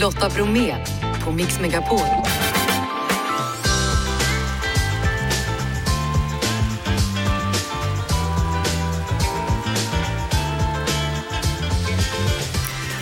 Lotta 0.00 0.28
Bromé 0.28 0.76
på 1.24 1.32
Mix 1.32 1.60
Megapol. 1.60 1.98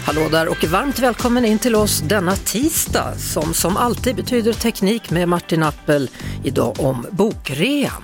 Hallå 0.04 0.28
där 0.30 0.48
och 0.48 0.64
varmt 0.64 0.98
välkommen 0.98 1.44
in 1.44 1.58
till 1.58 1.76
oss 1.76 2.00
denna 2.00 2.36
tisdag 2.36 3.14
som 3.18 3.54
som 3.54 3.76
alltid 3.76 4.16
betyder 4.16 4.52
teknik 4.52 5.10
med 5.10 5.28
Martin 5.28 5.62
Appel 5.62 6.10
idag 6.44 6.80
om 6.80 7.06
bokrean. 7.10 8.02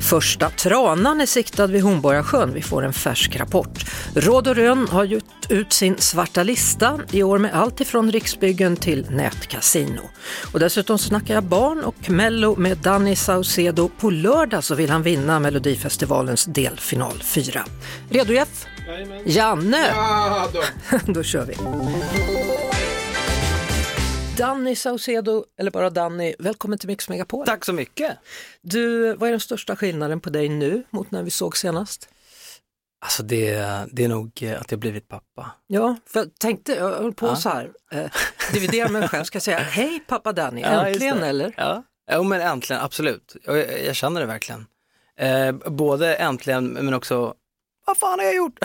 Första 0.00 0.50
tranan 0.50 1.20
är 1.20 1.26
siktad 1.26 1.66
vid 1.66 1.82
Hornborgasjön. 1.82 2.54
Vi 2.54 2.62
får 2.62 2.84
en 2.84 2.92
färsk 2.92 3.36
rapport. 3.36 3.84
Råd 4.14 4.48
och 4.48 4.56
Rön 4.56 4.88
har 4.90 5.04
gjort 5.04 5.24
ut 5.48 5.72
sin 5.72 5.98
svarta 5.98 6.42
lista 6.42 7.00
i 7.10 7.22
år 7.22 7.38
med 7.38 7.54
allt 7.54 7.80
ifrån 7.80 8.12
Riksbyggen 8.12 8.76
till 8.76 9.06
nätkasino. 9.10 10.02
Och 10.52 10.60
dessutom 10.60 10.98
snackar 10.98 11.34
jag 11.34 11.44
barn 11.44 11.84
och 11.84 12.10
Mello 12.10 12.56
med 12.56 12.78
Danny 12.78 13.16
Saucedo. 13.16 13.90
På 14.00 14.10
lördag 14.10 14.64
så 14.64 14.74
vill 14.74 14.90
han 14.90 15.02
vinna 15.02 15.40
Melodifestivalens 15.40 16.44
delfinal 16.44 17.22
4. 17.22 17.64
Redo 18.10 18.32
Jeff? 18.32 18.66
Janne! 19.24 19.86
Ja, 19.94 20.48
då. 20.52 20.62
Då 21.12 21.22
kör 21.22 21.44
vi. 21.44 21.54
Danny 24.40 24.76
Saucedo, 24.76 25.44
eller 25.58 25.70
bara 25.70 25.90
Danny, 25.90 26.34
välkommen 26.38 26.78
till 26.78 26.86
Mix 26.88 27.08
Megapol. 27.08 27.46
Tack 27.46 27.64
så 27.64 27.72
mycket. 27.72 28.18
Du, 28.62 29.14
vad 29.14 29.26
är 29.26 29.30
den 29.30 29.40
största 29.40 29.76
skillnaden 29.76 30.20
på 30.20 30.30
dig 30.30 30.48
nu 30.48 30.84
mot 30.90 31.10
när 31.10 31.22
vi 31.22 31.30
såg 31.30 31.56
senast? 31.56 32.08
Alltså 33.04 33.22
det, 33.22 33.54
det 33.92 34.04
är 34.04 34.08
nog 34.08 34.42
eh, 34.42 34.60
att 34.60 34.70
jag 34.70 34.80
blivit 34.80 35.08
pappa. 35.08 35.50
Ja, 35.66 35.96
för 36.06 36.20
jag 36.20 36.34
tänkte, 36.38 36.72
jag 36.72 36.88
höll 36.98 37.14
på 37.14 37.26
Ja. 37.26 37.36
så 37.36 37.48
här, 37.48 37.70
eh, 37.92 38.10
dividera 38.52 38.88
mig 38.88 39.08
själv, 39.08 39.24
ska 39.24 39.36
jag 39.36 39.42
säga 39.42 39.58
hej 39.70 40.00
pappa 40.06 40.32
Danny, 40.32 40.60
Ja, 40.60 40.86
äntligen 40.86 41.22
eller? 41.22 41.54
Ja, 41.56 41.82
jo, 42.12 42.22
men 42.22 42.40
äntligen, 42.40 42.82
absolut. 42.82 43.36
Jag, 43.44 43.84
jag 43.86 43.96
känner 43.96 44.20
det 44.20 44.26
verkligen. 44.26 44.66
Eh, 45.18 45.52
både 45.52 46.14
äntligen 46.16 46.68
men 46.68 46.94
också, 46.94 47.34
vad 47.86 47.98
fan 47.98 48.18
har 48.18 48.26
jag 48.26 48.36
gjort? 48.36 48.58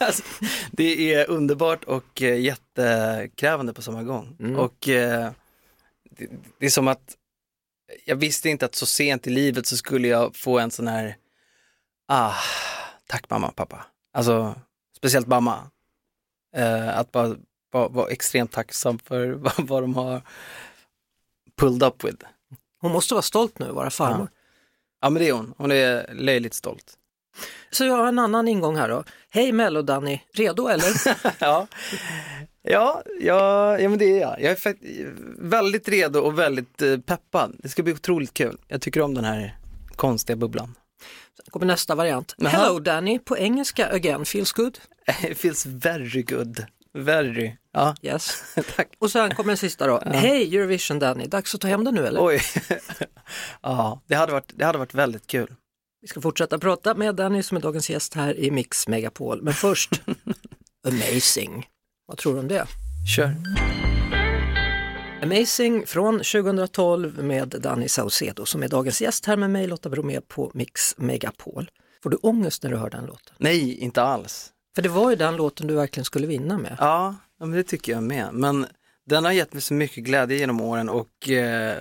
Alltså, 0.00 0.22
det 0.72 1.14
är 1.14 1.30
underbart 1.30 1.84
och 1.84 2.22
eh, 2.22 2.40
jättekrävande 2.40 3.72
på 3.72 3.82
samma 3.82 4.02
gång. 4.02 4.36
Mm. 4.40 4.58
Och 4.58 4.88
eh, 4.88 5.30
det, 6.10 6.28
det 6.58 6.66
är 6.66 6.70
som 6.70 6.88
att 6.88 7.16
jag 8.04 8.16
visste 8.16 8.48
inte 8.48 8.66
att 8.66 8.74
så 8.74 8.86
sent 8.86 9.26
i 9.26 9.30
livet 9.30 9.66
så 9.66 9.76
skulle 9.76 10.08
jag 10.08 10.36
få 10.36 10.58
en 10.58 10.70
sån 10.70 10.88
här, 10.88 11.16
ah, 12.08 12.34
tack 13.06 13.30
mamma 13.30 13.48
och 13.48 13.56
pappa. 13.56 13.86
Alltså, 14.12 14.54
speciellt 14.96 15.26
mamma. 15.26 15.70
Eh, 16.56 16.98
att 16.98 17.12
bara 17.12 17.36
vara 17.70 17.88
vara 17.88 18.10
extremt 18.10 18.52
tacksam 18.52 18.98
för 18.98 19.28
vad, 19.32 19.54
vad 19.56 19.82
de 19.82 19.94
har 19.94 20.22
pulled 21.56 21.82
up 21.82 22.04
with. 22.04 22.24
Hon 22.78 22.92
måste 22.92 23.14
vara 23.14 23.22
stolt 23.22 23.58
nu, 23.58 23.72
vara 23.72 23.90
farmor. 23.90 24.28
Ja 25.00 25.10
men 25.10 25.22
det 25.22 25.28
är 25.28 25.32
hon, 25.32 25.54
hon 25.56 25.72
är 25.72 26.14
löjligt 26.14 26.54
stolt. 26.54 26.98
Så 27.70 27.84
jag 27.84 27.96
har 27.96 28.06
en 28.06 28.18
annan 28.18 28.48
ingång 28.48 28.76
här 28.76 28.88
då. 28.88 29.04
Hej 29.30 29.52
Mello 29.52 29.82
Danny, 29.82 30.20
redo 30.34 30.68
eller? 30.68 30.92
ja. 31.38 31.66
Ja, 32.62 33.02
ja, 33.20 33.78
ja 33.78 33.88
men 33.88 33.98
det 33.98 34.04
är 34.04 34.20
jag. 34.20 34.40
Jag 34.40 34.50
är 34.66 34.76
väldigt 35.48 35.88
redo 35.88 36.20
och 36.20 36.38
väldigt 36.38 36.82
eh, 36.82 36.98
peppad. 36.98 37.56
Det 37.58 37.68
ska 37.68 37.82
bli 37.82 37.92
otroligt 37.92 38.34
kul. 38.34 38.58
Jag 38.68 38.80
tycker 38.80 39.00
om 39.00 39.14
den 39.14 39.24
här 39.24 39.56
konstiga 39.96 40.36
bubblan. 40.36 40.74
Sen 41.36 41.44
kommer 41.50 41.66
nästa 41.66 41.94
variant. 41.94 42.34
Jaha. 42.38 42.50
Hello 42.50 42.78
Danny, 42.78 43.18
på 43.18 43.38
engelska 43.38 43.86
again, 43.86 44.24
feels 44.24 44.52
good? 44.52 44.78
Feels 45.36 45.66
very 45.66 46.22
good. 46.22 46.64
Very. 46.94 47.52
Ja, 47.72 47.94
Yes. 48.02 48.42
tack. 48.76 48.88
Och 48.98 49.10
sen 49.10 49.34
kommer 49.34 49.50
den 49.50 49.56
sista 49.56 49.86
då. 49.86 50.02
Hej 50.06 50.56
Eurovision 50.56 50.98
Danny, 50.98 51.26
dags 51.26 51.54
att 51.54 51.60
ta 51.60 51.68
hem 51.68 51.84
det 51.84 51.90
nu 51.90 52.06
eller? 52.06 52.24
Oj. 52.24 52.40
ja, 53.62 54.00
det 54.06 54.14
hade, 54.14 54.32
varit, 54.32 54.52
det 54.54 54.64
hade 54.64 54.78
varit 54.78 54.94
väldigt 54.94 55.26
kul. 55.26 55.54
Vi 56.02 56.08
ska 56.08 56.20
fortsätta 56.20 56.58
prata 56.58 56.94
med 56.94 57.14
Danny 57.14 57.42
som 57.42 57.56
är 57.56 57.60
dagens 57.60 57.90
gäst 57.90 58.14
här 58.14 58.38
i 58.38 58.50
Mix 58.50 58.88
Megapol. 58.88 59.42
Men 59.42 59.54
först, 59.54 60.02
Amazing. 60.88 61.68
Vad 62.06 62.18
tror 62.18 62.32
du 62.32 62.38
om 62.38 62.48
det? 62.48 62.66
Kör. 63.16 63.34
Amazing 65.22 65.86
från 65.86 66.14
2012 66.14 67.24
med 67.24 67.48
Danny 67.48 67.88
Saucedo 67.88 68.46
som 68.46 68.62
är 68.62 68.68
dagens 68.68 69.02
gäst 69.02 69.26
här 69.26 69.36
med 69.36 69.50
mig 69.50 69.66
Lotta 69.66 69.88
Bromé 69.88 70.20
på 70.20 70.50
Mix 70.54 70.98
Megapol. 70.98 71.70
Får 72.02 72.10
du 72.10 72.16
ångest 72.16 72.62
när 72.62 72.70
du 72.70 72.76
hör 72.76 72.90
den 72.90 73.06
låten? 73.06 73.34
Nej, 73.38 73.78
inte 73.78 74.02
alls. 74.02 74.50
För 74.74 74.82
det 74.82 74.88
var 74.88 75.10
ju 75.10 75.16
den 75.16 75.36
låten 75.36 75.66
du 75.66 75.74
verkligen 75.74 76.04
skulle 76.04 76.26
vinna 76.26 76.58
med. 76.58 76.76
Ja, 76.78 77.14
men 77.40 77.50
det 77.50 77.62
tycker 77.62 77.92
jag 77.92 78.02
med. 78.02 78.28
Men 78.32 78.66
den 79.06 79.24
har 79.24 79.32
gett 79.32 79.52
mig 79.52 79.62
så 79.62 79.74
mycket 79.74 80.04
glädje 80.04 80.36
genom 80.36 80.60
åren 80.60 80.88
och 80.88 81.28
eh, 81.28 81.76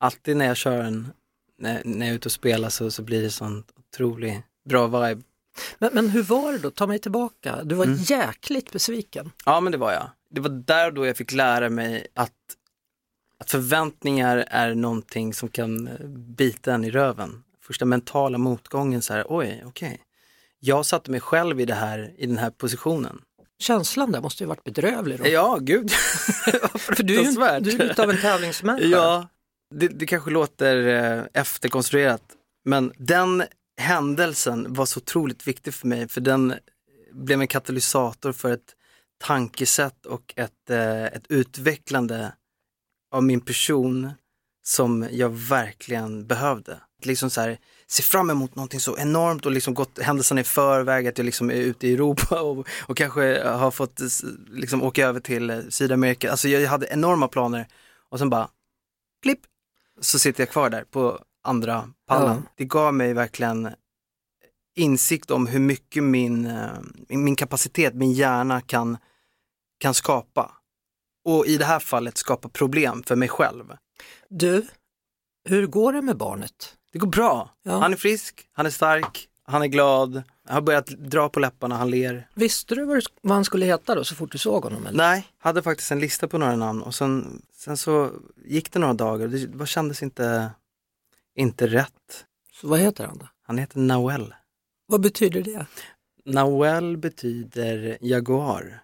alltid 0.00 0.36
när 0.36 0.46
jag 0.46 0.56
kör 0.56 0.82
den, 0.82 1.08
när, 1.58 1.82
när 1.84 2.06
jag 2.06 2.12
är 2.12 2.16
ute 2.16 2.28
och 2.28 2.32
spelar 2.32 2.68
så, 2.68 2.90
så 2.90 3.02
blir 3.02 3.22
det 3.22 3.30
sån 3.30 3.64
otroligt 3.78 4.40
bra 4.68 4.86
vibe. 4.86 5.22
Men, 5.78 5.90
men 5.94 6.08
hur 6.10 6.22
var 6.22 6.52
det 6.52 6.58
då? 6.58 6.70
Ta 6.70 6.86
mig 6.86 6.98
tillbaka. 6.98 7.64
Du 7.64 7.74
var 7.74 7.84
Mm. 7.84 7.98
jäkligt 8.02 8.72
besviken. 8.72 9.30
Ja, 9.44 9.60
men 9.60 9.72
det 9.72 9.78
var 9.78 9.92
jag. 9.92 10.10
Det 10.30 10.40
var 10.40 10.50
där 10.50 10.90
då 10.90 11.06
jag 11.06 11.16
fick 11.16 11.32
lära 11.32 11.70
mig 11.70 12.06
att, 12.14 12.32
att 13.40 13.50
förväntningar 13.50 14.44
är 14.50 14.74
någonting 14.74 15.34
som 15.34 15.48
kan 15.48 15.88
eh, 15.88 16.06
bita 16.08 16.74
en 16.74 16.84
i 16.84 16.90
röven. 16.90 17.42
Första 17.62 17.84
mentala 17.84 18.38
motgången 18.38 19.02
så 19.02 19.12
här, 19.12 19.24
oj, 19.28 19.62
okej. 19.66 20.00
Jag 20.60 20.86
satte 20.86 21.10
mig 21.10 21.20
själv 21.20 21.60
i, 21.60 21.64
det 21.64 21.74
här, 21.74 22.14
i 22.16 22.26
den 22.26 22.38
här 22.38 22.50
positionen. 22.50 23.20
Känslan 23.58 24.12
där 24.12 24.20
måste 24.20 24.42
ju 24.42 24.48
varit 24.48 24.64
bedrövlig 24.64 25.18
då. 25.18 25.26
Ja, 25.28 25.58
gud. 25.60 25.90
För 26.74 27.02
du 27.02 27.18
är 27.18 27.22
ju 27.22 27.60
du 27.60 27.82
är 27.84 28.00
av 28.00 28.10
en 28.10 28.20
tävlingsmänniska. 28.20 28.86
Ja, 28.88 29.28
det, 29.74 29.88
det 29.88 30.06
kanske 30.06 30.30
låter 30.30 30.86
eh, 30.86 31.24
efterkonstruerat, 31.34 32.22
men 32.64 32.92
den 32.96 33.42
händelsen 33.80 34.72
var 34.72 34.86
så 34.86 34.98
otroligt 34.98 35.48
viktig 35.48 35.74
för 35.74 35.86
mig, 35.86 36.08
för 36.08 36.20
den 36.20 36.54
blev 37.12 37.40
en 37.40 37.48
katalysator 37.48 38.32
för 38.32 38.52
ett 38.52 38.74
tankesätt 39.18 40.06
och 40.06 40.34
ett, 40.36 40.70
eh, 40.70 41.04
ett 41.04 41.26
utvecklande 41.28 42.32
av 43.10 43.22
min 43.22 43.40
person 43.40 44.10
som 44.66 45.08
jag 45.10 45.28
verkligen 45.28 46.26
behövde. 46.26 46.80
Liksom 47.02 47.30
så 47.30 47.40
här, 47.40 47.58
se 47.86 48.02
fram 48.02 48.30
emot 48.30 48.54
någonting 48.54 48.80
så 48.80 48.98
enormt 48.98 49.46
och 49.46 49.52
liksom 49.52 49.74
gått 49.74 49.98
händelserna 49.98 50.40
i 50.40 50.44
förväg, 50.44 51.06
att 51.06 51.18
jag 51.18 51.24
liksom 51.24 51.50
är 51.50 51.54
ute 51.54 51.88
i 51.88 51.94
Europa 51.94 52.40
och, 52.42 52.66
och 52.82 52.96
kanske 52.96 53.48
har 53.48 53.70
fått 53.70 54.00
liksom 54.50 54.82
åka 54.82 55.06
över 55.06 55.20
till 55.20 55.50
eh, 55.50 55.60
Sydamerika. 55.68 56.30
Alltså 56.30 56.48
jag 56.48 56.68
hade 56.68 56.86
enorma 56.86 57.28
planer 57.28 57.66
och 58.08 58.18
sen 58.18 58.30
bara 58.30 58.48
klipp, 59.22 59.40
så 60.00 60.18
sitter 60.18 60.42
jag 60.42 60.50
kvar 60.50 60.70
där 60.70 60.84
på 60.84 61.20
andra 61.42 61.90
pallen. 62.06 62.42
Ja. 62.44 62.52
Det 62.56 62.64
gav 62.64 62.94
mig 62.94 63.12
verkligen 63.12 63.68
insikt 64.76 65.30
om 65.30 65.46
hur 65.46 65.60
mycket 65.60 66.02
min, 66.04 66.46
eh, 66.46 66.78
min 67.08 67.36
kapacitet, 67.36 67.94
min 67.94 68.12
hjärna 68.12 68.60
kan, 68.60 68.98
kan 69.78 69.94
skapa. 69.94 70.52
Och 71.24 71.46
i 71.46 71.56
det 71.56 71.64
här 71.64 71.80
fallet 71.80 72.16
skapa 72.16 72.48
problem 72.48 73.02
för 73.02 73.16
mig 73.16 73.28
själv. 73.28 73.76
Du, 74.28 74.66
hur 75.48 75.66
går 75.66 75.92
det 75.92 76.02
med 76.02 76.16
barnet? 76.16 76.76
Det 76.92 76.98
går 76.98 77.08
bra. 77.08 77.50
Ja. 77.62 77.78
Han 77.78 77.92
är 77.92 77.96
frisk, 77.96 78.48
han 78.52 78.66
är 78.66 78.70
stark, 78.70 79.28
han 79.46 79.62
är 79.62 79.66
glad, 79.66 80.22
han 80.44 80.54
har 80.54 80.60
börjat 80.60 80.86
dra 80.86 81.28
på 81.28 81.40
läpparna, 81.40 81.76
han 81.76 81.90
ler. 81.90 82.28
Visste 82.34 82.74
du 82.74 82.84
vad, 83.22 83.32
han 83.32 83.44
skulle 83.44 83.66
heta 83.66 83.94
då 83.94 84.04
så 84.04 84.14
fort 84.14 84.32
du 84.32 84.38
såg 84.38 84.64
honom? 84.64 84.86
Eller? 84.86 84.98
Nej, 84.98 85.26
hade 85.38 85.62
faktiskt 85.62 85.92
en 85.92 86.00
lista 86.00 86.28
på 86.28 86.38
några 86.38 86.56
namn 86.56 86.82
och 86.82 86.94
sen, 86.94 87.42
sen 87.52 87.76
så 87.76 88.10
gick 88.44 88.72
det 88.72 88.78
några 88.78 88.94
dagar 88.94 89.26
och 89.26 89.32
det 89.32 89.46
bara 89.46 89.66
kändes 89.66 90.02
inte, 90.02 90.50
inte 91.34 91.66
rätt. 91.66 92.24
Så 92.52 92.68
vad 92.68 92.80
heter 92.80 93.06
han 93.06 93.18
då? 93.18 93.28
Han 93.42 93.58
heter 93.58 93.78
Nawel. 93.78 94.34
Vad 94.86 95.00
betyder 95.00 95.42
det? 95.42 95.66
Nawel 96.24 96.96
betyder 96.96 97.98
jaguar 98.00 98.82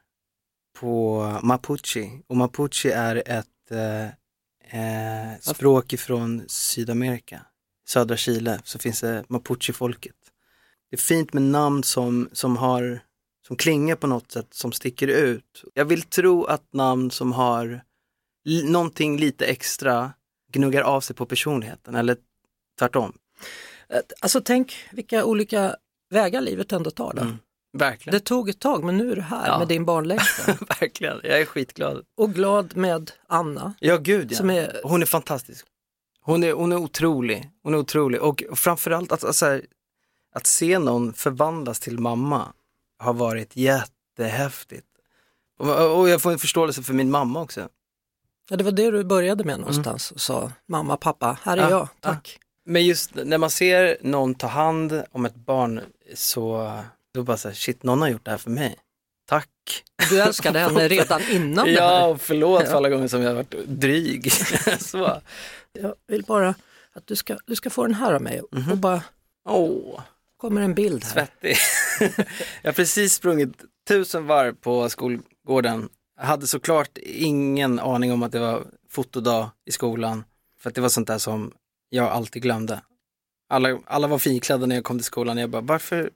på 0.79 1.23
mapuche 1.43 2.11
och 2.27 2.37
mapuche 2.37 2.93
är 2.93 3.23
ett 3.27 3.71
eh, 3.71 4.05
eh, 4.81 5.39
språk 5.41 5.93
ifrån 5.93 6.43
Sydamerika. 6.47 7.47
Södra 7.89 8.17
Chile 8.17 8.61
så 8.65 8.79
finns 8.79 9.01
det 9.01 9.25
mapuche-folket. 9.29 10.15
Det 10.93 10.97
är 10.97 11.01
fint 11.01 11.33
med 11.33 11.43
namn 11.43 11.83
som, 11.83 12.29
som 12.33 12.57
har 12.57 13.01
som 13.47 13.57
klingar 13.57 13.97
på 13.97 14.07
något 14.07 14.33
sätt 14.33 14.47
som 14.51 14.73
sticker 14.73 15.09
ut. 15.09 15.65
Jag 15.75 15.85
vill 15.85 16.03
tro 16.03 16.45
att 16.45 16.73
namn 16.73 17.11
som 17.11 17.33
har 17.33 17.83
någonting 18.65 19.19
lite 19.19 19.47
extra 19.47 20.13
gnuggar 20.53 20.83
av 20.83 21.01
sig 21.01 21.17
på 21.17 21.27
personligheten 21.27 21.95
eller 21.95 22.17
tvärtom. 22.79 23.13
Alltså 24.21 24.41
tänk 24.41 24.75
vilka 24.93 25.25
olika 25.25 25.77
vägar 26.11 26.41
livet 26.41 26.73
ändå 26.73 26.91
tar 26.91 27.13
då. 27.15 27.23
Mm. 27.23 27.37
Verkligen. 27.79 28.13
Det 28.19 28.21
tog 28.25 28.49
ett 28.49 28.61
tag 28.61 28.85
men 28.85 28.97
nu 28.97 29.13
är 29.13 29.17
du 29.17 29.23
här 29.23 29.47
Ja. 29.49 29.59
med 29.59 29.69
din 29.69 29.85
barnlängtan. 29.85 30.57
Verkligen, 30.81 31.21
jag 31.23 31.41
är 31.41 31.45
skitglad. 31.45 32.05
och 32.17 32.35
glad 32.35 32.77
med 32.77 33.11
Anna. 33.27 33.75
Ja, 33.81 33.97
gud 33.97 34.33
ja. 34.33 34.37
Som 34.37 34.51
är- 34.51 34.81
Hon 34.85 35.03
är 35.03 35.07
fantastisk. 35.07 35.67
Hon 36.25 36.45
är, 36.45 36.53
hon 36.53 36.73
är 36.73 36.77
otrolig. 36.77 37.51
Hon 37.63 37.75
är 37.75 37.79
otrolig. 37.79 38.23
Och 38.23 38.43
framförallt 38.55 39.13
att, 39.13 39.25
alltså, 39.25 39.47
här, 39.47 39.63
att 40.33 40.47
se 40.47 40.79
någon 40.79 41.13
förvandlas 41.15 41.81
till 41.81 41.99
mamma 41.99 42.53
har 42.99 43.13
varit 43.15 43.57
jättehäftigt. 43.57 44.87
Och, 45.59 45.99
och 46.01 46.09
jag 46.09 46.23
får 46.23 46.33
en 46.33 46.39
förståelse 46.39 46.83
för 46.83 46.95
min 46.95 47.11
mamma 47.11 47.41
också. 47.41 47.69
Ja, 48.51 48.57
det 48.57 48.65
var 48.65 48.73
det 48.73 48.91
du 48.91 49.05
började 49.05 49.45
med 49.45 49.59
någonstans 49.61 50.11
och 50.11 50.21
sa 50.21 50.53
mamma, 50.67 50.97
pappa, 50.97 51.39
här 51.43 51.57
är 51.57 51.63
Ja, 51.63 51.71
jag, 51.71 51.89
tack. 52.01 52.39
Men 52.65 52.87
just 52.87 53.15
när 53.15 53.39
man 53.39 53.51
ser 53.51 53.97
någon 54.01 54.35
ta 54.35 54.47
hand 54.47 55.03
om 55.13 55.25
ett 55.27 55.35
barn 55.35 55.81
så, 56.15 56.73
då 57.15 57.23
bara 57.23 57.37
så 57.37 57.49
här, 57.49 57.55
shit, 57.55 57.83
någon 57.83 58.01
har 58.01 58.09
gjort 58.09 58.25
det 58.25 58.31
här 58.31 58.39
för 58.39 58.51
mig. 58.51 58.77
Tack. 59.27 59.49
Du 60.11 60.21
älskade 60.23 60.59
henne 60.59 60.89
redan 60.89 61.23
innan 61.31 61.65
det 61.67 61.71
här. 61.73 61.79
Ja, 62.01 62.07
och 62.07 62.21
förlåt 62.21 62.63
för 62.63 62.71
Ja. 62.71 62.77
alla 62.77 62.89
gånger 62.89 63.09
som 63.09 63.23
jag 63.23 63.29
har 63.31 63.35
varit 63.35 63.55
dryg. 63.67 64.33
så. 64.79 65.21
Jag 65.73 65.95
vill 66.07 66.23
bara 66.25 66.55
att 66.93 67.07
du 67.07 67.17
ska, 67.17 67.39
du 67.47 67.57
ska 67.57 67.71
få 67.71 67.83
den 67.87 67.95
här 67.95 68.13
av 68.13 68.23
mig 68.23 68.43
Mhm. 68.53 68.71
och 68.73 68.79
bara 68.79 69.03
Åh, 69.49 70.01
kommer 70.43 70.61
en 70.61 70.75
bild 70.75 71.05
här. 71.05 71.11
svettig. 71.11 71.57
jag 72.63 72.69
har 72.69 72.73
precis 72.73 73.15
sprungit 73.15 73.65
tusen 73.89 74.27
varv 74.27 74.55
på 74.55 74.89
skolgården. 74.89 75.89
Jag 76.17 76.25
hade 76.27 76.47
såklart 76.47 76.99
ingen 77.03 77.79
aning 77.79 78.13
om 78.13 78.23
att 78.23 78.33
det 78.33 78.39
var 78.39 78.67
fotodag 78.91 79.51
i 79.65 79.73
skolan. 79.73 80.25
För 80.61 80.69
att 80.69 80.75
det 80.75 80.81
var 80.81 80.89
sånt 80.89 81.09
där 81.09 81.19
som 81.19 81.53
jag 81.89 82.09
alltid 82.09 82.43
glömde. 82.43 82.81
Alla, 83.49 83.79
alla 83.87 84.07
var 84.07 84.19
finklädda 84.19 84.67
när 84.67 84.75
jag 84.75 84.85
kom 84.85 84.99
till 84.99 85.05
skolan. 85.05 85.39
Jag 85.39 85.51
bara, 85.51 85.63
varför? 85.63 86.11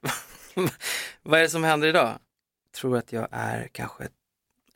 Vad 1.23 1.38
är 1.38 1.43
det 1.43 1.50
som 1.50 1.64
händer 1.64 1.88
idag? 1.88 2.08
Jag 2.08 2.73
tror 2.73 2.96
att 2.96 3.12
jag 3.12 3.28
är 3.31 3.69
kanske 3.73 4.08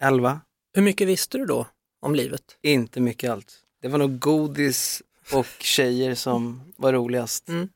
11, 0.00 0.40
Hur 0.74 0.82
mycket 0.82 1.08
visste 1.08 1.38
du 1.38 1.46
då 1.46 1.66
om 2.00 2.14
livet? 2.14 2.42
inte 2.62 3.00
mycket 3.00 3.30
allt. 3.30 3.60
Det 3.82 3.88
var 3.88 3.98
nog 3.98 4.18
godis 4.18 5.02
och 5.32 5.46
tjejer 5.58 6.14
som 6.14 6.72
var 6.76 6.92
roligast. 6.92 7.48
Mm. 7.48 7.68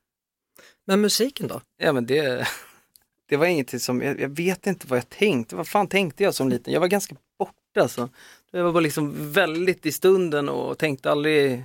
Men 0.86 1.00
musiken 1.00 1.48
då? 1.48 1.60
Ja 1.76 1.92
men 1.92 2.06
det, 2.06 2.48
det 3.28 3.36
var 3.36 3.46
ingenting 3.46 3.80
som, 3.80 4.02
jag, 4.02 4.20
jag 4.20 4.36
vet 4.36 4.66
inte 4.66 4.86
vad 4.86 4.98
jag 4.98 5.08
tänkte, 5.08 5.56
vad 5.56 5.68
fan 5.68 5.88
tänkte 5.88 6.22
jag 6.22 6.34
som 6.34 6.48
liten? 6.48 6.72
Jag 6.72 6.80
var 6.80 6.88
ganska 6.88 7.16
borta 7.38 7.80
alltså. 7.80 8.08
Jag 8.50 8.64
var 8.64 8.72
bara 8.72 8.80
liksom 8.80 9.32
väldigt 9.32 9.86
i 9.86 9.92
stunden 9.92 10.48
och 10.48 10.78
tänkte 10.78 11.10
aldrig, 11.10 11.64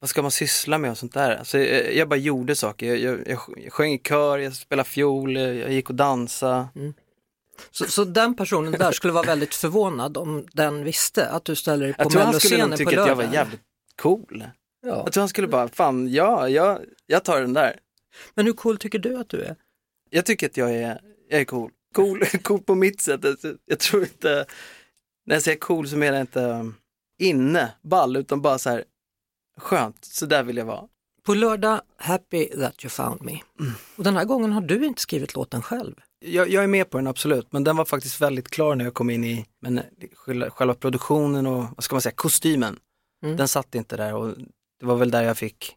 vad 0.00 0.10
ska 0.10 0.22
man 0.22 0.30
syssla 0.30 0.78
med 0.78 0.90
och 0.90 0.98
sånt 0.98 1.14
där. 1.14 1.36
Alltså, 1.36 1.58
jag, 1.58 1.94
jag 1.94 2.08
bara 2.08 2.16
gjorde 2.16 2.56
saker, 2.56 2.86
jag, 2.94 2.98
jag, 3.26 3.38
jag, 3.56 3.72
sjöng 3.72 3.92
i 3.92 3.98
kör, 3.98 4.38
jag 4.38 4.54
spelade 4.54 4.88
fiol, 4.88 5.36
jag, 5.36 5.72
gick 5.72 5.90
och 5.90 5.96
dansade. 5.96 6.68
Så, 7.70 7.84
så 7.84 8.04
den 8.04 8.36
personen 8.36 8.72
där 8.72 8.92
skulle 8.92 9.12
vara 9.12 9.26
väldigt 9.26 9.54
förvånad 9.54 10.16
om 10.16 10.46
den 10.52 10.84
visste 10.84 11.28
att 11.28 11.44
du 11.44 11.56
ställer 11.56 11.84
dig 11.84 11.94
på 11.94 12.02
Jag 12.02 12.10
tror 12.10 12.22
han 12.22 12.40
skulle 12.40 12.56
melloscenen 12.56 12.70
på 12.70 12.90
tycka 12.90 13.02
att 13.02 13.08
jag 13.08 13.16
lördag. 13.16 13.28
var 13.28 13.34
jävligt 13.34 13.60
cool. 14.02 14.44
Ja. 14.86 15.02
Jag 15.04 15.12
tror 15.12 15.20
han 15.20 15.28
skulle 15.28 15.48
bara, 15.48 15.68
fan 15.68 16.12
ja, 16.12 16.48
jag, 16.48 16.80
jag 17.06 17.24
tar 17.24 17.40
den 17.40 17.52
där. 17.52 17.76
Men 18.34 18.46
hur 18.46 18.52
cool 18.52 18.78
tycker 18.78 18.98
du 18.98 19.16
att 19.16 19.28
du 19.28 19.40
är? 19.40 19.56
Jag 20.10 20.26
tycker 20.26 20.46
att 20.46 20.56
jag 20.56 20.74
är, 20.74 21.00
jag 21.28 21.40
är 21.40 21.44
cool. 21.44 21.70
Cool, 21.94 22.20
cool 22.42 22.60
på 22.60 22.74
mitt 22.74 23.00
sätt. 23.00 23.20
Jag 23.66 23.78
tror 23.78 24.02
inte, 24.02 24.46
när 25.26 25.34
jag 25.36 25.42
säger 25.42 25.58
cool 25.58 25.88
så 25.88 25.96
menar 25.96 26.18
jag 26.18 26.22
inte 26.22 26.40
um, 26.40 26.74
inne, 27.18 27.72
ball, 27.82 28.16
utan 28.16 28.42
bara 28.42 28.58
så 28.58 28.70
här 28.70 28.84
skönt, 29.56 30.04
så 30.04 30.26
där 30.26 30.42
vill 30.42 30.56
jag 30.56 30.64
vara. 30.64 30.88
På 31.22 31.34
lördag, 31.34 31.80
Happy 31.96 32.46
that 32.46 32.84
you 32.84 32.90
found 32.90 33.22
me. 33.22 33.40
Mm. 33.60 33.72
Och 33.96 34.04
den 34.04 34.16
här 34.16 34.24
gången 34.24 34.52
har 34.52 34.60
du 34.60 34.86
inte 34.86 35.02
skrivit 35.02 35.34
låten 35.34 35.62
själv. 35.62 35.94
Jag, 36.18 36.48
jag 36.48 36.64
är 36.64 36.68
med 36.68 36.90
på 36.90 36.98
den 36.98 37.06
absolut, 37.06 37.52
men 37.52 37.64
den 37.64 37.76
var 37.76 37.84
faktiskt 37.84 38.20
väldigt 38.20 38.48
klar 38.48 38.74
när 38.74 38.84
jag 38.84 38.94
kom 38.94 39.10
in 39.10 39.24
i, 39.24 39.46
men 39.60 39.80
själva, 40.14 40.50
själva 40.50 40.74
produktionen 40.74 41.46
och, 41.46 41.64
vad 41.76 41.84
ska 41.84 41.94
man 41.94 42.02
säga, 42.02 42.14
kostymen, 42.16 42.78
Mm. 43.22 43.36
den 43.36 43.48
satt 43.48 43.74
inte 43.74 43.96
där 43.96 44.14
och 44.14 44.34
det 44.80 44.86
var 44.86 44.96
väl 44.96 45.10
där 45.10 45.22
jag 45.22 45.38
fick 45.38 45.76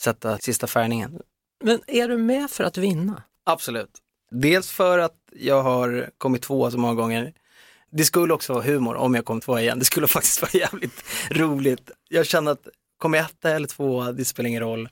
sätta 0.00 0.38
sista 0.38 0.66
färgningen. 0.66 1.22
Men 1.60 1.80
är 1.86 2.08
du 2.08 2.16
med 2.16 2.50
för 2.50 2.64
att 2.64 2.76
vinna? 2.76 3.22
Absolut. 3.44 3.90
Dels 4.30 4.70
för 4.70 4.98
att 4.98 5.16
jag 5.32 5.62
har 5.62 6.10
kommit 6.18 6.42
tvåa 6.42 6.70
så 6.70 6.78
många 6.78 6.94
gånger. 6.94 7.32
Det 7.90 8.04
skulle 8.04 8.34
också 8.34 8.52
vara 8.52 8.64
humor 8.64 8.94
om 8.94 9.14
jag 9.14 9.24
kom 9.24 9.40
tvåa 9.40 9.60
igen. 9.60 9.78
Det 9.78 9.84
skulle 9.84 10.06
faktiskt 10.08 10.42
vara 10.42 10.50
jävligt 10.52 11.04
roligt. 11.30 11.90
Jag 12.08 12.26
känner 12.26 12.52
att 12.52 12.68
kommer 12.98 13.18
jag 13.18 13.26
etta 13.26 13.50
eller 13.50 13.68
tvåa, 13.68 14.12
det 14.12 14.24
spelar 14.24 14.48
ingen 14.48 14.62
roll. 14.62 14.88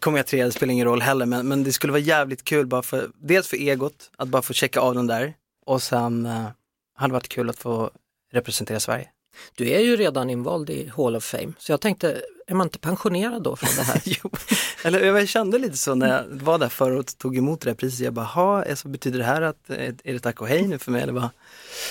Kommer 0.00 0.18
jag 0.18 0.26
trea, 0.26 0.46
det 0.46 0.52
spelar 0.52 0.72
ingen 0.72 0.86
roll 0.86 1.02
heller. 1.02 1.26
Men, 1.26 1.48
men 1.48 1.64
det 1.64 1.72
skulle 1.72 1.92
vara 1.92 2.02
jävligt 2.02 2.44
kul 2.44 2.66
bara 2.66 2.82
för, 2.82 3.10
dels 3.14 3.48
för 3.48 3.56
egot, 3.56 4.10
att 4.16 4.28
bara 4.28 4.42
få 4.42 4.52
checka 4.52 4.80
av 4.80 4.94
den 4.94 5.06
där. 5.06 5.34
Och 5.66 5.82
sen 5.82 6.26
eh, 6.26 6.46
hade 6.94 7.10
det 7.10 7.12
varit 7.12 7.28
kul 7.28 7.50
att 7.50 7.58
få 7.58 7.90
representera 8.32 8.80
Sverige. 8.80 9.08
Du 9.54 9.70
är 9.70 9.80
ju 9.80 9.96
redan 9.96 10.30
invald 10.30 10.70
i 10.70 10.92
Hall 10.96 11.16
of 11.16 11.24
Fame, 11.24 11.52
så 11.58 11.72
jag 11.72 11.80
tänkte, 11.80 12.22
är 12.46 12.54
man 12.54 12.66
inte 12.66 12.78
pensionerad 12.78 13.42
då 13.42 13.56
från 13.56 13.70
det 13.76 13.82
här? 13.82 14.02
jo, 14.04 14.30
eller 14.84 15.04
jag 15.04 15.28
kände 15.28 15.58
lite 15.58 15.76
så 15.76 15.94
när 15.94 16.08
jag 16.08 16.24
var 16.28 16.58
där 16.58 16.68
förra 16.68 16.98
och 16.98 17.18
tog 17.18 17.36
emot 17.36 17.60
det 17.60 17.70
här 17.70 17.74
priset. 17.74 18.00
Jag 18.00 18.12
bara, 18.12 18.24
ha, 18.24 18.76
så 18.76 18.88
betyder 18.88 19.18
det 19.18 19.24
här 19.24 19.42
att, 19.42 19.70
eh, 19.70 19.76
är 20.04 20.12
det 20.12 20.18
tack 20.18 20.40
och 20.40 20.48
hej 20.48 20.66
nu 20.66 20.78
för 20.78 20.90
mig 20.90 21.02
eller 21.02 21.12
vad? 21.12 21.28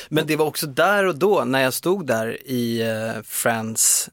Men 0.09 0.27
det 0.27 0.35
var 0.35 0.45
också 0.45 0.67
där 0.67 1.05
och 1.05 1.15
då, 1.15 1.43
när 1.45 1.61
jag 1.61 1.73
stod 1.73 2.07
där 2.07 2.47
i 2.47 2.83
uh, 2.83 3.23
Friends, 3.23 4.09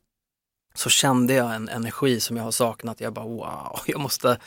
så 0.74 0.90
kände 0.90 1.34
jag 1.34 1.54
en 1.54 1.68
energi 1.68 2.20
som 2.20 2.36
jag 2.36 2.44
har 2.44 2.50
saknat. 2.50 3.00
Jag 3.00 3.12
bara, 3.12 3.26
wow, 3.26 3.80
jag 3.86 4.00
måste, 4.00 4.38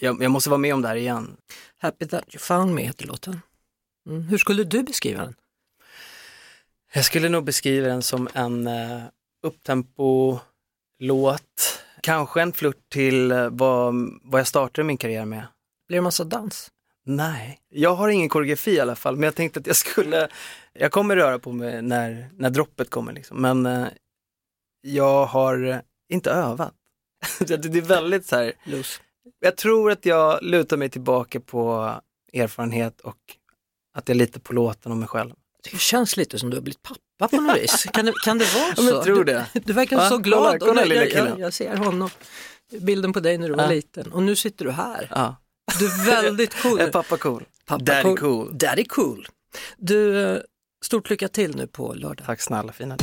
jag, 0.00 0.22
jag 0.22 0.30
måste 0.30 0.50
vara 0.50 0.58
med 0.58 0.74
om 0.74 0.82
det 0.82 0.88
här 0.88 0.96
igen. 0.96 1.36
Happy 1.78 2.06
that 2.06 2.24
you 2.34 2.38
found 2.38 2.74
me 2.74 2.82
heter 2.82 3.06
låten. 3.06 3.40
Mm. 4.06 4.22
Hur 4.22 4.38
skulle 4.38 4.64
du 4.64 4.82
beskriva 4.82 5.22
den? 5.22 5.34
Jag 6.92 7.04
skulle 7.04 7.28
nog 7.28 7.44
beskriva 7.44 7.88
den 7.88 8.02
som 8.02 8.28
en 8.34 8.66
uh, 8.66 9.02
upptempo-låt, 9.42 10.42
kanske 12.02 12.42
en 12.42 12.52
flört 12.52 12.88
till 12.88 13.32
uh, 13.32 13.48
vad, 13.50 13.94
vad 14.22 14.40
jag 14.40 14.46
startade 14.46 14.86
min 14.86 14.96
karriär 14.96 15.24
med. 15.24 15.46
Blir 15.88 15.98
det 15.98 16.02
massa 16.02 16.24
dans? 16.24 16.70
Nej, 17.04 17.58
jag 17.68 17.94
har 17.94 18.08
ingen 18.08 18.28
koreografi 18.28 18.70
i 18.70 18.80
alla 18.80 18.94
fall, 18.94 19.16
men 19.16 19.22
jag 19.22 19.34
tänkte 19.34 19.60
att 19.60 19.66
jag 19.66 19.76
skulle, 19.76 20.28
jag 20.72 20.92
kommer 20.92 21.16
röra 21.16 21.38
på 21.38 21.52
mig 21.52 21.82
när, 21.82 22.30
när 22.36 22.50
droppet 22.50 22.90
kommer 22.90 23.12
liksom, 23.12 23.42
men 23.42 23.66
eh, 23.66 23.86
jag 24.80 25.26
har 25.26 25.64
eh, 25.64 25.78
inte 26.08 26.30
övat. 26.30 26.74
det 27.38 27.56
det 27.56 27.78
är 27.78 27.82
väldigt 27.82 28.26
så 28.26 28.36
här, 28.36 28.52
Loose. 28.64 29.00
jag 29.40 29.56
tror 29.56 29.90
att 29.90 30.06
jag 30.06 30.42
lutar 30.42 30.76
mig 30.76 30.88
tillbaka 30.88 31.40
på 31.40 31.94
erfarenhet 32.32 33.00
och 33.00 33.36
att 33.94 34.08
jag 34.08 34.16
litar 34.16 34.40
på 34.40 34.52
låten 34.52 34.92
och 34.92 34.98
mig 34.98 35.08
själv. 35.08 35.34
Det 35.62 35.78
känns 35.80 36.16
lite 36.16 36.38
som 36.38 36.50
du 36.50 36.56
har 36.56 36.62
blivit 36.62 36.82
pappa 36.82 37.28
på 37.36 37.40
något 37.42 37.56
vis. 37.56 37.86
Kan 37.92 38.06
det, 38.06 38.12
kan 38.24 38.38
det 38.38 38.54
vara 38.54 38.64
Ja, 38.68 38.74
så? 38.76 38.82
men 38.82 39.02
tror 39.04 39.24
du, 39.24 39.32
det. 39.32 39.46
du 39.64 39.72
verkar 39.72 39.96
Va? 39.96 40.08
så 40.08 40.18
glad. 40.18 40.42
Kolla, 40.42 40.58
kolla 40.58 40.80
Och 40.82 40.88
lilla 40.88 41.00
jag, 41.00 41.04
jag, 41.12 41.16
killen. 41.24 41.38
jag 41.40 41.52
ser 41.52 41.76
honom, 41.76 42.10
bilden 42.80 43.12
på 43.12 43.20
dig 43.20 43.38
när 43.38 43.48
du 43.48 43.54
var 43.54 43.62
Ja. 43.64 43.70
liten 43.70 44.12
och 44.12 44.22
nu 44.22 44.36
sitter 44.36 44.64
du 44.64 44.70
här. 44.70 45.08
Ja. 45.10 45.36
Du 45.78 45.86
är 45.86 46.06
väldigt 46.22 46.62
cool. 46.62 46.80
Är 46.80 46.90
pappa 46.90 47.16
cool? 47.16 47.44
Pappa 47.66 47.84
Daddy 47.84 48.16
cool. 48.16 48.58
Daddy 48.58 48.84
cool. 48.84 49.28
Du, 49.76 50.22
eh, 50.22 50.38
stort 50.84 51.10
lycka 51.10 51.28
till 51.28 51.56
nu 51.56 51.66
på 51.66 51.94
lördag. 51.94 52.26
Tack 52.26 52.40
snälla 52.40 52.72
fina. 52.72 52.96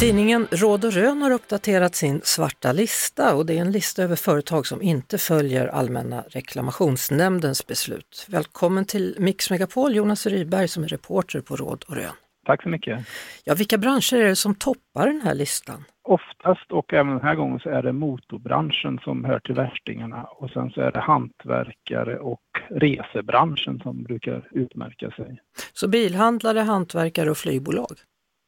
Tidningen 0.00 0.46
Råd 0.50 0.84
och 0.84 0.92
Rön 0.92 1.22
har 1.22 1.30
uppdaterat 1.30 1.94
sin 1.94 2.20
svarta 2.24 2.72
lista 2.72 3.34
och 3.34 3.46
det 3.46 3.58
är 3.58 3.60
en 3.60 3.72
lista 3.72 4.02
över 4.02 4.16
företag 4.16 4.66
som 4.66 4.82
inte 4.82 5.18
följer 5.18 5.66
Allmänna 5.66 6.24
reklamationsnämndens 6.28 7.66
beslut. 7.66 8.26
Välkommen 8.30 8.84
till 8.84 9.16
Mix 9.18 9.50
Megapol, 9.50 9.94
Jonas 9.94 10.26
Rydberg 10.26 10.68
som 10.68 10.84
är 10.84 10.88
reporter 10.88 11.40
på 11.40 11.56
Råd 11.56 11.84
och 11.88 11.96
Rön. 11.96 12.14
Tack 12.46 12.62
så 12.62 12.68
mycket. 12.68 13.06
Ja, 13.44 13.54
vilka 13.54 13.78
branscher 13.78 14.14
är 14.14 14.24
det 14.24 14.36
som 14.36 14.54
toppar 14.54 15.06
den 15.06 15.20
här 15.20 15.34
listan? 15.34 15.84
Oftast 16.08 16.72
och 16.72 16.94
även 16.94 17.12
den 17.12 17.22
här 17.22 17.34
gången 17.34 17.58
så 17.58 17.68
är 17.68 17.82
det 17.82 17.92
motorbranschen 17.92 18.98
som 19.04 19.24
hör 19.24 19.38
till 19.38 19.54
värstingarna 19.54 20.22
och 20.24 20.50
sen 20.50 20.70
så 20.70 20.80
är 20.80 20.92
det 20.92 21.00
hantverkare 21.00 22.18
och 22.18 22.40
resebranschen 22.70 23.80
som 23.82 24.02
brukar 24.02 24.48
utmärka 24.50 25.10
sig. 25.10 25.40
Så 25.72 25.88
bilhandlare, 25.88 26.60
hantverkare 26.60 27.30
och 27.30 27.36
flygbolag. 27.36 27.96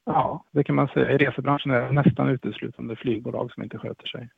Ja, 0.08 0.44
det 0.52 0.64
kan 0.64 0.74
man 0.74 0.88
säga. 0.88 1.10
I 1.12 1.16
resebranschen 1.16 1.70
är 1.70 1.80
det 1.80 1.92
nästan 1.92 2.28
uteslutande 2.28 2.96
flygbolag 2.96 3.52
som 3.52 3.62
inte 3.62 3.78
sköter 3.78 4.06
sig. 4.06 4.28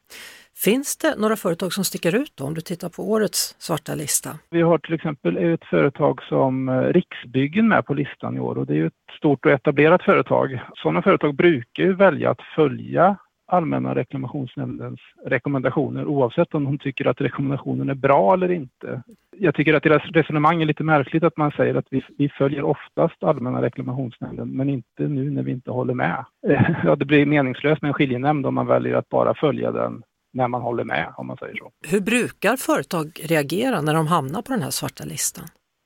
Finns 0.57 0.97
det 0.97 1.15
några 1.19 1.37
företag 1.37 1.73
som 1.73 1.85
sticker 1.85 2.15
ut 2.15 2.33
då, 2.35 2.45
om 2.45 2.55
du 2.55 2.61
tittar 2.61 2.89
på 2.89 3.11
årets 3.11 3.57
svarta 3.59 3.95
lista? 3.95 4.31
Vi 4.51 4.63
har 4.63 4.79
till 4.79 4.95
exempel 4.95 5.37
ett 5.37 5.65
företag 5.65 6.23
som 6.23 6.69
eh, 6.69 6.81
Riksbyggen 6.81 7.69
med 7.69 7.87
på 7.87 7.95
listan 7.95 8.37
i 8.37 8.41
år 8.41 8.59
och 8.59 8.67
det 8.67 8.73
är 8.73 8.77
ju 8.77 8.87
ett 8.87 9.17
stort 9.19 9.47
och 9.47 9.53
etablerat 9.53 10.03
företag. 10.03 10.61
Sådana 10.75 11.03
företag 11.03 11.35
brukar 11.35 11.83
ju 11.83 11.93
välja 11.93 12.31
att 12.31 12.43
följa 12.57 13.17
Allmänna 13.51 13.95
reklamationsnämndens 13.95 15.01
rekommendationer 15.25 16.07
oavsett 16.07 16.55
om 16.55 16.65
de 16.65 16.79
tycker 16.79 17.07
att 17.07 17.21
rekommendationen 17.21 17.91
är 17.91 17.95
bra 17.95 18.35
eller 18.35 18.51
inte. 18.51 19.03
Jag 19.37 19.55
tycker 19.55 19.75
att 19.75 19.83
deras 19.83 20.03
resonemang 20.03 20.63
är 20.63 20.67
lite 20.67 20.85
märkligt 20.85 21.23
att 21.23 21.37
man 21.37 21.51
säger 21.51 21.75
att 21.75 21.87
vi, 21.91 22.05
vi 22.19 22.29
följer 22.29 22.63
oftast 22.63 23.23
Allmänna 23.23 23.63
reklamationsnämnden 23.63 24.49
men 24.49 24.71
inte 24.71 25.03
nu 25.09 25.31
när 25.31 25.43
vi 25.43 25.53
inte 25.53 25.71
håller 25.71 25.95
med. 25.95 26.25
Ja, 26.85 26.97
det 26.97 27.05
blir 27.05 27.27
meningslöst 27.27 27.83
med 27.83 27.89
en 27.89 27.95
skiljenämnd 27.95 28.47
om 28.47 28.55
man 28.55 28.67
väljer 28.67 28.95
att 28.95 29.09
bara 29.09 29.35
följa 29.35 29.73
den 29.73 30.03
när 30.33 30.49
man 30.49 30.63
håller 30.63 30.85
med 30.85 31.13
om 31.17 31.27
man 31.27 31.37
säger 31.37 31.57
så. 31.57 31.71
Hur 31.89 32.01
brukar 32.01 32.57
företag 32.57 33.07
reagera 33.29 33.81
när 33.81 33.95
de 33.95 34.07
hamnar 34.07 34.43
på 34.43 34.53
den 34.53 34.63
här 34.63 34.71
svarta 34.71 35.05
listan? 35.05 35.45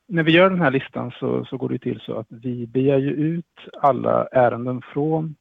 när 0.08 0.22
vi 0.22 0.32
gör 0.32 0.50
den 0.50 0.60
här 0.60 0.70
listan 0.70 1.10
så, 1.10 1.44
så 1.44 1.56
går 1.56 1.68
det 1.68 1.78
till 1.78 2.00
så 2.00 2.18
att 2.18 2.26
vi 2.28 2.66
begär 2.66 2.98
ju 2.98 3.10
ut 3.10 3.54
alla 3.80 4.26
ärenden 4.26 4.82
från 4.92 5.34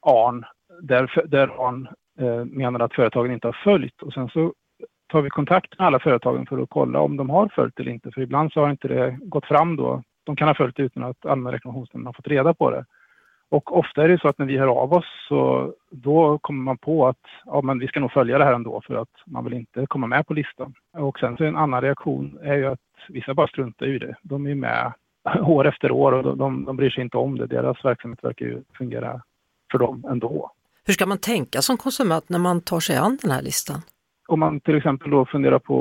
ARN 0.00 0.44
där, 0.82 1.22
där 1.28 1.66
ARN 1.68 1.88
eh, 2.18 2.44
menar 2.44 2.80
att 2.80 2.94
företagen 2.94 3.32
inte 3.32 3.48
har 3.48 3.58
följt 3.64 4.02
och 4.02 4.12
sen 4.12 4.28
så 4.28 4.52
tar 5.08 5.22
vi 5.22 5.30
kontakt 5.30 5.78
med 5.78 5.86
alla 5.86 5.98
företagen 5.98 6.46
för 6.46 6.58
att 6.58 6.70
kolla 6.70 7.00
om 7.00 7.16
de 7.16 7.30
har 7.30 7.48
följt 7.54 7.80
eller 7.80 7.90
inte. 7.90 8.10
För 8.10 8.20
ibland 8.20 8.52
så 8.52 8.60
har 8.60 8.70
inte 8.70 8.88
det 8.88 9.18
gått 9.22 9.46
fram 9.46 9.76
då. 9.76 10.02
De 10.24 10.36
kan 10.36 10.48
ha 10.48 10.54
följt 10.54 10.80
utan 10.80 11.02
att 11.02 11.26
Allmänna 11.26 11.56
reklamationsnämnden 11.56 12.06
har 12.06 12.12
fått 12.12 12.28
reda 12.28 12.54
på 12.54 12.70
det. 12.70 12.84
Och 13.50 13.78
ofta 13.78 14.04
är 14.04 14.08
det 14.08 14.20
så 14.20 14.28
att 14.28 14.38
när 14.38 14.46
vi 14.46 14.58
hör 14.58 14.66
av 14.66 14.92
oss 14.92 15.26
så 15.28 15.72
då 15.90 16.38
kommer 16.38 16.62
man 16.62 16.78
på 16.78 17.06
att 17.06 17.26
ja, 17.44 17.60
men 17.62 17.78
vi 17.78 17.88
ska 17.88 18.00
nog 18.00 18.12
följa 18.12 18.38
det 18.38 18.44
här 18.44 18.52
ändå 18.52 18.82
för 18.86 18.94
att 18.94 19.08
man 19.26 19.44
vill 19.44 19.54
inte 19.54 19.86
komma 19.86 20.06
med 20.06 20.26
på 20.26 20.34
listan. 20.34 20.74
Och 20.92 21.18
sen 21.18 21.36
så 21.36 21.44
en 21.44 21.56
annan 21.56 21.82
reaktion 21.82 22.38
är 22.42 22.56
ju 22.56 22.66
att 22.66 22.80
vissa 23.08 23.34
bara 23.34 23.46
struntar 23.46 23.86
i 23.86 23.98
det. 23.98 24.16
De 24.22 24.46
är 24.46 24.54
med 24.54 24.92
år 25.42 25.66
efter 25.66 25.90
år 25.90 26.12
och 26.12 26.22
de, 26.22 26.38
de, 26.38 26.64
de 26.64 26.76
bryr 26.76 26.90
sig 26.90 27.02
inte 27.04 27.16
om 27.16 27.38
det. 27.38 27.46
Deras 27.46 27.84
verksamhet 27.84 28.24
verkar 28.24 28.46
ju 28.46 28.62
fungera 28.78 29.22
för 29.72 29.78
dem 29.78 30.04
ändå. 30.10 30.50
Hur 30.88 30.92
ska 30.92 31.06
man 31.06 31.18
tänka 31.18 31.62
som 31.62 31.76
konsument 31.76 32.28
när 32.28 32.38
man 32.38 32.60
tar 32.60 32.80
sig 32.80 32.96
an 32.96 33.18
den 33.22 33.30
här 33.30 33.42
listan? 33.42 33.80
Om 34.28 34.40
man 34.40 34.60
till 34.60 34.76
exempel 34.76 35.10
då 35.10 35.26
funderar 35.26 35.58
på 35.58 35.76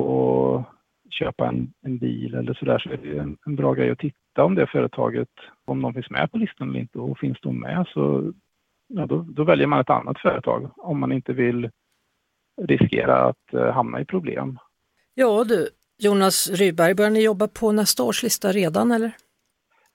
att 0.56 1.14
köpa 1.14 1.48
en, 1.48 1.74
en 1.82 1.98
bil 1.98 2.34
eller 2.34 2.54
sådär 2.54 2.80
så 2.80 2.90
är 2.90 2.98
det 2.98 3.20
en, 3.20 3.38
en 3.46 3.56
bra 3.56 3.74
grej 3.74 3.92
att 3.92 4.00
titta 4.00 4.44
om 4.44 4.56
det 4.56 4.68
företaget, 4.68 5.30
om 5.66 5.82
de 5.82 5.94
finns 5.94 6.10
med 6.10 6.32
på 6.32 6.38
listan 6.38 6.70
eller 6.70 6.80
inte 6.80 7.00
och 7.00 7.20
finns 7.20 7.38
de 7.42 7.60
med 7.60 7.86
så 7.94 8.34
ja, 8.88 9.06
då, 9.06 9.26
då 9.30 9.44
väljer 9.44 9.68
man 9.68 9.80
ett 9.80 9.90
annat 9.90 10.20
företag 10.20 10.72
om 10.78 11.00
man 11.00 11.12
inte 11.12 11.34
vill 11.34 11.70
riskera 12.62 13.16
att 13.30 13.54
uh, 13.54 13.70
hamna 13.72 14.02
i 14.02 14.06
problem. 14.06 14.60
Ja 15.14 15.44
du, 15.44 15.70
Jonas 15.98 16.50
Rydberg, 16.50 16.94
börjar 16.94 17.12
ni 17.12 17.24
jobba 17.24 17.48
på 17.48 17.72
nästa 17.72 18.04
års 18.04 18.24
lista 18.24 18.52
redan 18.52 18.92
eller? 18.92 19.12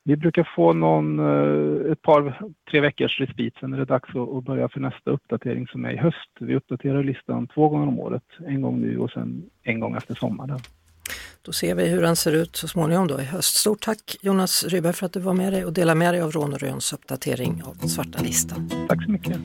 Vi 0.04 0.16
brukar 0.16 0.48
få 0.56 0.72
någon, 0.72 1.18
eh, 1.18 1.92
ett 1.92 2.02
par, 2.02 2.40
tre 2.70 2.80
veckors 2.80 3.20
respit, 3.20 3.54
sen 3.60 3.72
är 3.72 3.78
det 3.78 3.84
dags 3.84 4.08
att 4.16 4.44
börja 4.44 4.68
för 4.68 4.80
nästa 4.80 5.10
uppdatering 5.10 5.66
som 5.66 5.84
är 5.84 5.92
i 5.92 5.96
höst. 5.96 6.30
Vi 6.40 6.56
uppdaterar 6.56 7.04
listan 7.04 7.46
två 7.46 7.68
gånger 7.68 7.86
om 7.86 7.98
året, 7.98 8.22
en 8.46 8.60
gång 8.60 8.80
nu 8.80 8.98
och 8.98 9.10
sen 9.10 9.42
en 9.62 9.80
gång 9.80 9.96
efter 9.96 10.14
sommaren. 10.14 10.58
Då 11.42 11.52
ser 11.52 11.74
vi 11.74 11.88
hur 11.88 12.02
den 12.02 12.16
ser 12.16 12.32
ut 12.32 12.56
så 12.56 12.68
småningom 12.68 13.06
då 13.06 13.20
i 13.20 13.24
höst. 13.24 13.54
Stort 13.54 13.80
tack 13.80 14.16
Jonas 14.20 14.64
Rydberg 14.64 14.92
för 14.92 15.06
att 15.06 15.12
du 15.12 15.20
var 15.20 15.34
med 15.34 15.52
dig 15.52 15.64
och 15.64 15.72
delade 15.72 15.98
med 15.98 16.14
dig 16.14 16.20
av 16.22 16.30
Rån 16.30 16.52
och 16.52 16.60
Röns 16.60 16.92
uppdatering 16.92 17.62
av 17.64 17.76
den 17.76 17.88
svarta 17.88 18.22
listan. 18.22 18.70
Tack 18.88 19.04
så 19.04 19.10
mycket. 19.10 19.36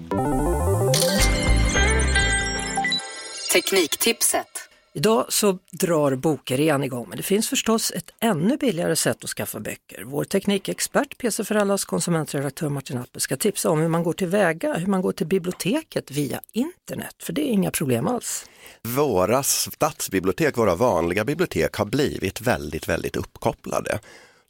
Tekniktipset. 3.54 4.67
Idag 4.98 5.26
så 5.30 5.58
drar 5.72 6.16
bokrean 6.16 6.84
igång 6.84 7.06
men 7.10 7.18
det 7.18 7.24
finns 7.24 7.50
förstås 7.50 7.92
ett 7.92 8.12
ännu 8.20 8.58
billigare 8.58 8.96
sätt 8.96 9.24
att 9.24 9.30
skaffa 9.30 9.60
böcker. 9.60 10.04
Vår 10.04 10.24
teknikexpert 10.24 11.18
PC 11.18 11.44
Föräldrars 11.44 11.86
konsumentredaktör 11.86 12.70
Martin 12.70 12.98
Appel 12.98 13.22
ska 13.22 13.38
tipsa 13.38 13.70
om 13.70 13.80
hur 13.80 13.88
man 13.88 14.04
går 14.04 14.14
tillväga, 14.14 14.74
hur 14.74 14.88
man 14.88 15.02
går 15.02 15.12
till 15.12 15.28
biblioteket 15.28 16.12
via 16.12 16.42
internet, 16.52 17.16
för 17.20 17.34
det 17.34 17.42
är 17.42 17.52
inga 17.52 17.72
problem 17.72 18.08
alls. 18.08 18.46
Våra 18.82 19.44
stadsbibliotek, 19.44 20.58
våra 20.58 20.76
vanliga 20.76 21.26
bibliotek 21.26 21.76
har 21.76 21.86
blivit 21.86 22.42
väldigt, 22.42 22.90
väldigt 22.90 23.16
uppkopplade. 23.16 24.00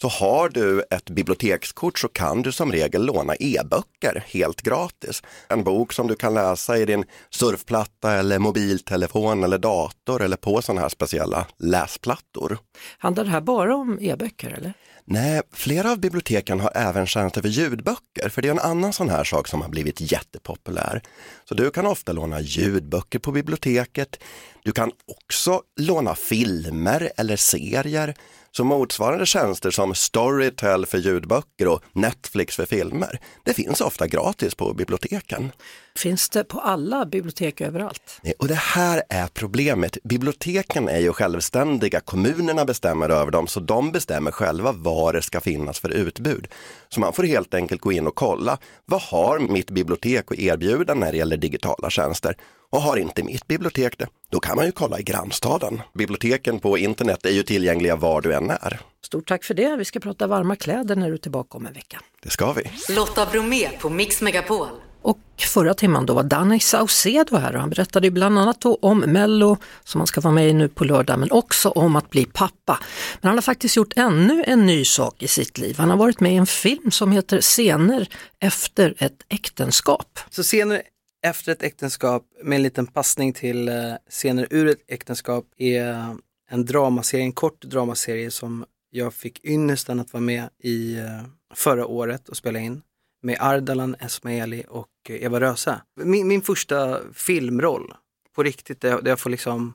Så 0.02 0.08
har 0.08 0.50
du 0.50 0.84
ett 0.92 1.10
bibliotekskort 1.10 2.00
så 2.00 2.08
kan 2.08 2.42
du 2.42 2.52
som 2.52 2.72
regel 2.72 3.06
låna 3.06 3.36
e-böcker 3.36 4.24
helt 4.28 4.62
gratis. 4.62 5.24
En 5.50 5.64
bok 5.64 5.94
som 5.94 6.08
du 6.08 6.16
kan 6.16 6.34
läsa 6.34 6.78
i 6.78 6.86
din 6.86 7.06
surfplatta 7.30 8.14
eller 8.14 8.40
mobiltelefon 8.40 9.44
eller 9.44 9.58
dator 9.58 10.22
eller 10.22 10.38
på 10.38 10.62
sådana 10.62 10.82
här 10.82 10.90
speciella 10.90 11.48
läsplattor. 11.60 12.58
Handlar 12.98 13.24
det 13.24 13.30
här 13.30 13.42
bara 13.42 13.76
om 13.76 14.00
e-böcker 14.02 14.50
eller? 14.50 14.74
Nej, 15.10 15.42
flera 15.54 15.92
av 15.92 16.00
biblioteken 16.00 16.60
har 16.60 16.72
även 16.76 17.08
tjänster 17.08 17.42
för 17.42 17.50
ljudböcker, 17.50 18.30
för 18.30 18.42
det 18.42 18.48
är 18.48 18.52
en 18.52 18.60
annan 18.60 18.94
sån 18.94 19.10
här 19.10 19.24
sak 19.24 19.48
som 19.48 19.62
har 19.62 19.70
blivit 19.70 20.12
jättepopulär. 20.12 21.02
Så 21.46 21.56
du 21.56 21.72
kan 21.72 21.86
ofta 21.86 22.12
låna 22.12 22.42
ljudböcker 22.42 23.20
på 23.20 23.32
biblioteket. 23.32 24.20
Du 24.64 24.72
kan 24.72 24.92
också 25.08 25.62
låna 25.80 26.16
filmer 26.16 27.12
eller 27.18 27.36
serier. 27.36 28.16
Så 28.58 28.64
motsvarande 28.64 29.26
tjänster 29.26 29.72
som 29.72 29.96
Storytel 29.96 30.86
för 30.86 30.98
ljudböcker 30.98 31.68
och 31.68 31.84
Netflix 31.94 32.56
för 32.56 32.66
filmer, 32.66 33.20
det 33.46 33.54
finns 33.54 33.82
ofta 33.82 34.08
gratis 34.08 34.56
på 34.56 34.74
biblioteken. 34.74 35.52
Finns 35.98 36.30
det 36.30 36.44
på 36.44 36.60
alla 36.60 37.06
bibliotek 37.06 37.62
överallt? 37.62 38.22
Och 38.40 38.48
det 38.48 38.56
här 38.56 39.04
är 39.10 39.28
problemet. 39.28 39.98
Biblioteken 40.04 40.90
är 40.90 41.00
ju 41.00 41.14
självständiga, 41.14 42.00
kommunerna 42.00 42.66
bestämmer 42.66 43.10
över 43.10 43.32
dem, 43.32 43.48
så 43.48 43.60
de 43.60 43.92
bestämmer 43.92 44.32
själva 44.32 44.72
vad 44.72 45.16
det 45.16 45.22
ska 45.22 45.42
finnas 45.42 45.80
för 45.80 45.90
utbud. 45.90 46.48
Så 46.90 47.00
man 47.00 47.14
får 47.14 47.24
helt 47.24 47.54
enkelt 47.54 47.82
gå 47.82 47.92
in 47.92 48.08
och 48.08 48.16
kolla, 48.16 48.58
vad 48.86 49.02
har 49.02 49.40
mitt 49.40 49.72
bibliotek 49.72 50.32
att 50.32 50.40
erbjuda 50.40 50.94
när 50.94 51.12
det 51.12 51.18
gäller 51.18 51.38
digitala 51.38 51.90
tjänster? 51.90 52.38
Och 52.70 52.82
har 52.82 52.98
inte 52.98 53.24
mitt 53.24 53.48
bibliotek 53.48 53.98
det, 53.98 54.08
då 54.32 54.40
kan 54.40 54.56
man 54.56 54.66
ju 54.66 54.72
kolla 54.72 55.00
i 55.00 55.04
grannstaden. 55.04 55.82
Biblioteken 55.94 56.60
på 56.60 56.78
internet 56.78 57.26
är 57.26 57.32
ju 57.32 57.44
tillgängliga 57.44 57.96
var 57.96 58.22
du 58.22 58.34
än 58.34 58.50
är. 58.50 58.80
Stort 59.06 59.28
tack 59.28 59.44
för 59.44 59.54
det. 59.54 59.76
Vi 59.76 59.86
ska 59.86 60.00
prata 60.00 60.28
varma 60.28 60.56
kläder 60.56 60.96
när 60.96 61.08
du 61.08 61.14
är 61.14 61.18
tillbaka 61.18 61.58
om 61.58 61.66
en 61.66 61.74
vecka. 61.74 62.02
Det 62.24 62.30
ska 62.30 62.54
vi. 62.54 62.64
Lotta 62.96 63.26
Bromé 63.26 63.70
på 63.70 63.90
Mix 63.90 64.22
Megapol. 64.22 64.68
Och 65.02 65.20
förra 65.38 65.74
timman 65.74 66.06
då 66.06 66.14
var 66.14 66.24
Danny 66.24 66.60
Saucedo 66.60 67.38
här 67.38 67.54
och 67.54 67.60
han 67.60 67.70
berättade 67.70 68.12
bland 68.12 68.40
annat 68.40 68.66
om 68.82 69.00
Mello 69.00 69.58
som 69.84 70.02
han 70.02 70.08
ska 70.08 70.22
vara 70.22 70.34
med 70.34 70.50
i 70.50 70.54
nu 70.54 70.70
på 70.70 70.84
lördag 70.84 71.20
men 71.20 71.32
också 71.32 71.70
om 71.70 71.96
att 71.96 72.10
bli 72.10 72.26
pappa. 72.26 72.80
Men 73.22 73.28
han 73.28 73.38
har 73.38 73.42
faktiskt 73.42 73.76
gjort 73.76 73.94
ännu 73.96 74.44
en 74.48 74.66
ny 74.66 74.86
sak 74.86 75.24
i 75.24 75.28
sitt 75.28 75.58
liv. 75.58 75.76
Han 75.78 75.90
har 75.90 75.98
varit 75.98 76.20
med 76.20 76.34
i 76.34 76.36
en 76.36 76.46
film 76.46 76.92
som 76.92 77.12
heter 77.12 77.42
Scener 77.42 78.08
efter 78.40 78.96
ett 78.98 79.18
äktenskap. 79.30 80.20
Så 80.30 80.44
scener 80.44 80.82
efter 81.24 81.52
ett 81.52 81.64
äktenskap 81.64 82.24
med 82.44 82.56
en 82.56 82.64
liten 82.64 82.88
passning 82.88 83.34
till 83.34 83.70
eh, 83.70 83.94
scener 84.10 84.48
ur 84.50 84.68
ett 84.68 84.82
äktenskap 84.88 85.46
är 85.58 86.16
en 86.50 86.66
dramaserie, 86.66 87.24
en 87.24 87.32
kort 87.32 87.62
dramaserie 87.62 88.32
som 88.32 88.66
jag 88.90 89.14
fick 89.14 89.46
ynnesten 89.46 90.00
att 90.00 90.14
vara 90.14 90.22
med 90.22 90.50
i 90.60 90.98
eh, 90.98 91.24
förra 91.54 91.86
året 91.86 92.30
och 92.30 92.38
spela 92.38 92.60
in 92.60 92.82
med 93.22 93.38
Ardalan 93.40 93.96
Esmaeli 94.00 94.64
och 94.70 94.90
Eva 95.10 95.40
Röse. 95.40 95.82
Min, 95.96 96.28
min 96.28 96.42
första 96.42 97.00
filmroll 97.14 97.94
på 98.36 98.44
riktigt 98.44 98.82
där 98.82 98.90
jag, 98.90 99.04
där 99.04 99.12
jag 99.12 99.20
får 99.20 99.30
liksom 99.30 99.74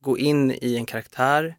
gå 0.00 0.18
in 0.18 0.50
i 0.50 0.76
en 0.76 0.86
karaktär. 0.86 1.56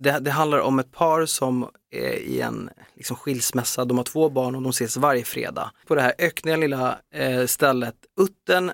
Det, 0.00 0.18
det, 0.18 0.30
handlar 0.30 0.58
om 0.58 0.78
ett 0.78 0.92
par 0.92 1.26
som 1.26 1.68
är 1.90 2.12
i 2.12 2.40
en 2.40 2.70
liksom, 2.94 3.16
skilsmässa, 3.16 3.84
de 3.84 3.96
har 3.98 4.04
två 4.04 4.28
barn 4.28 4.54
och 4.54 4.62
de 4.62 4.70
ses 4.70 4.96
varje 4.96 5.24
fredag 5.24 5.70
på 5.86 5.94
det 5.94 6.02
här 6.02 6.14
ökniga 6.18 6.56
lilla 6.56 6.98
eh, 7.14 7.46
stället 7.46 7.94
Utten 8.20 8.72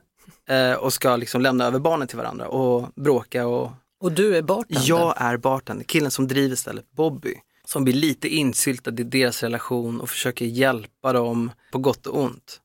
eh, 0.48 0.72
och 0.72 0.92
ska 0.92 1.16
liksom 1.16 1.40
lämna 1.40 1.64
över 1.64 1.78
barnen 1.78 2.08
till 2.08 2.16
varandra 2.18 2.48
och 2.48 2.88
bråka 2.94 3.46
och 3.46 3.70
Och 4.00 4.12
du 4.12 4.36
är 4.36 4.42
bartender? 4.42 4.84
jag 4.88 5.14
är 5.16 5.36
bartender, 5.36 5.84
killen 5.84 6.10
som 6.10 6.28
driver 6.28 6.56
stället, 6.56 6.92
Bobby, 6.92 7.34
som 7.64 7.84
blir 7.84 7.94
lite 7.94 8.28
insyltad 8.28 8.90
i 8.90 9.04
deras 9.04 9.42
relation 9.42 10.00
och 10.00 10.10
försöker 10.10 10.44
hjälpa 10.44 11.12
dem 11.12 11.50
på 11.72 11.78
gott 11.78 12.06
och 12.06 12.22
ont. 12.22 12.60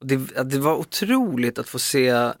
Och 0.00 0.06
det, 0.06 0.16
det 0.44 0.58
var 0.58 0.76
otroligt 0.76 1.58
att 1.58 1.68
få 1.68 1.78
se 1.78 2.32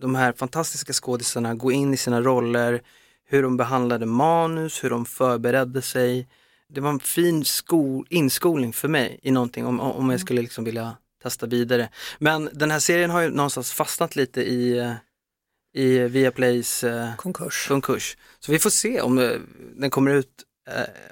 de 0.00 0.14
här 0.14 0.32
fantastiska 0.32 0.92
skådisarna 0.92 1.54
gå 1.54 1.72
in 1.72 1.94
i 1.94 1.96
sina 1.96 2.20
roller, 2.20 2.82
hur 3.26 3.42
de 3.42 3.56
behandlade 3.56 4.06
manus, 4.06 4.84
hur 4.84 4.90
de 4.90 5.06
förberedde 5.06 5.82
sig. 5.82 6.28
Det 6.68 6.80
var 6.80 6.90
en 6.90 7.00
fin 7.00 7.44
skol, 7.44 8.06
inskolning 8.10 8.72
för 8.72 8.88
mig 8.88 9.20
i 9.22 9.30
någonting 9.30 9.66
om, 9.66 9.80
om 9.80 10.10
jag 10.10 10.20
skulle 10.20 10.42
liksom 10.42 10.64
vilja 10.64 10.96
testa 11.22 11.46
vidare. 11.46 11.88
Men 12.18 12.48
den 12.52 12.70
här 12.70 12.78
serien 12.78 13.10
har 13.10 13.20
ju 13.20 13.30
någonstans 13.30 13.72
fastnat 13.72 14.16
lite 14.16 14.42
i, 14.42 14.78
eh, 14.78 14.92
i 15.74 15.98
Viaplays 15.98 16.84
eh, 16.84 17.16
Konkurs. 17.16 17.68
konkurs. 17.68 18.16
Så 18.40 18.52
vi 18.52 18.58
får 18.58 18.70
se 18.70 19.00
om 19.00 19.18
eh, 19.18 19.30
den 19.76 19.90
kommer 19.90 20.14
ut, 20.14 20.42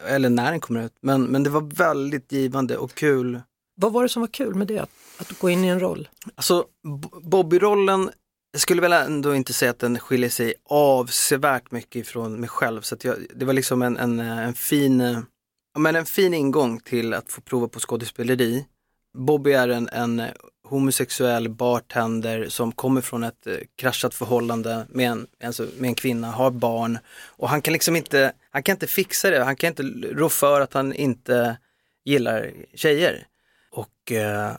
eller 0.07 0.29
när 0.29 0.51
den 0.51 0.61
kommer 0.61 0.85
ut. 0.85 0.93
Men, 1.01 1.25
men 1.25 1.43
det 1.43 1.51
var 1.51 1.61
väldigt 1.61 2.33
givande 2.33 2.77
och 2.77 2.95
kul. 2.95 3.41
Vad 3.77 3.93
var 3.93 4.03
det 4.03 4.09
som 4.09 4.21
var 4.21 4.29
kul 4.29 4.55
med 4.55 4.67
det? 4.67 4.79
Att, 4.79 4.91
att 5.19 5.39
gå 5.39 5.51
in 5.51 5.65
i 5.65 5.69
en 5.69 5.81
roll? 5.81 6.09
Alltså 6.35 6.65
Bobby-rollen, 7.23 8.11
jag 8.55 8.61
skulle 8.61 8.83
väl 8.83 8.93
ändå 8.93 9.35
inte 9.35 9.53
säga 9.53 9.71
att 9.71 9.79
den 9.79 9.99
skiljer 9.99 10.31
sig 10.31 10.55
avsevärt 10.65 11.71
mycket 11.71 11.97
ifrån 11.97 12.41
mig 12.41 12.49
själv. 12.49 12.81
Så 12.81 12.95
att 12.95 13.05
jag, 13.05 13.17
det 13.35 13.45
var 13.45 13.53
liksom 13.53 13.83
en, 13.83 13.97
en, 13.97 14.21
en, 14.21 14.55
fin, 14.55 15.01
ja, 15.75 15.81
men 15.81 15.97
en 15.97 16.07
fin 16.07 16.35
ingång 16.35 16.81
till 16.81 17.15
att 17.15 17.33
få 17.33 17.41
prova 17.41 17.69
på 17.69 17.81
skådespeleri. 17.81 18.67
Bobby 19.15 19.53
är 19.53 19.69
en, 19.69 19.89
en 19.89 20.23
homosexuell 20.65 21.49
bartender 21.49 22.49
som 22.49 22.73
kommer 22.73 23.01
från 23.01 23.25
ett 23.25 23.47
eh, 23.47 23.57
kraschat 23.77 24.15
förhållande 24.15 24.87
med 24.89 25.11
en, 25.11 25.27
alltså, 25.45 25.67
med 25.79 25.89
en 25.89 25.95
kvinna, 25.95 26.31
har 26.31 26.51
barn 26.51 26.99
och 27.27 27.49
han 27.49 27.63
kan 27.63 27.73
liksom 27.73 27.97
inte, 27.97 28.33
han 28.51 28.63
kan 28.63 28.73
inte 28.73 28.87
fixa 28.87 29.31
det, 29.31 29.45
han 29.45 29.57
kan 29.57 29.69
inte 29.69 29.83
rå 30.13 30.29
för 30.29 30.61
att 30.61 30.75
han 30.75 30.93
inte 30.93 31.57
gillar 32.05 32.53
tjejer. 32.75 33.27
Och 33.71 34.13
eh, 34.13 34.53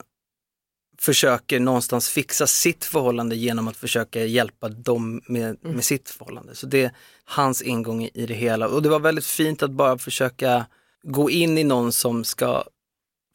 försöker 0.98 1.60
någonstans 1.60 2.10
fixa 2.10 2.48
sitt 2.48 2.86
förhållande 2.86 3.36
genom 3.36 3.68
att 3.68 3.78
försöka 3.78 4.26
hjälpa 4.26 4.70
dem 4.70 5.22
med, 5.28 5.58
med 5.62 5.84
sitt 5.84 6.10
förhållande. 6.10 6.56
Så 6.56 6.68
det 6.68 6.84
är 6.84 6.92
hans 7.26 7.62
ingång 7.62 8.04
i, 8.04 8.12
i 8.14 8.26
det 8.26 8.34
hela 8.34 8.68
och 8.68 8.82
det 8.82 8.90
var 8.90 9.00
väldigt 9.00 9.26
fint 9.26 9.64
att 9.64 9.72
bara 9.72 9.98
försöka 9.98 10.66
gå 11.04 11.30
in 11.30 11.58
i 11.58 11.64
någon 11.64 11.92
som 11.92 12.24
ska 12.24 12.64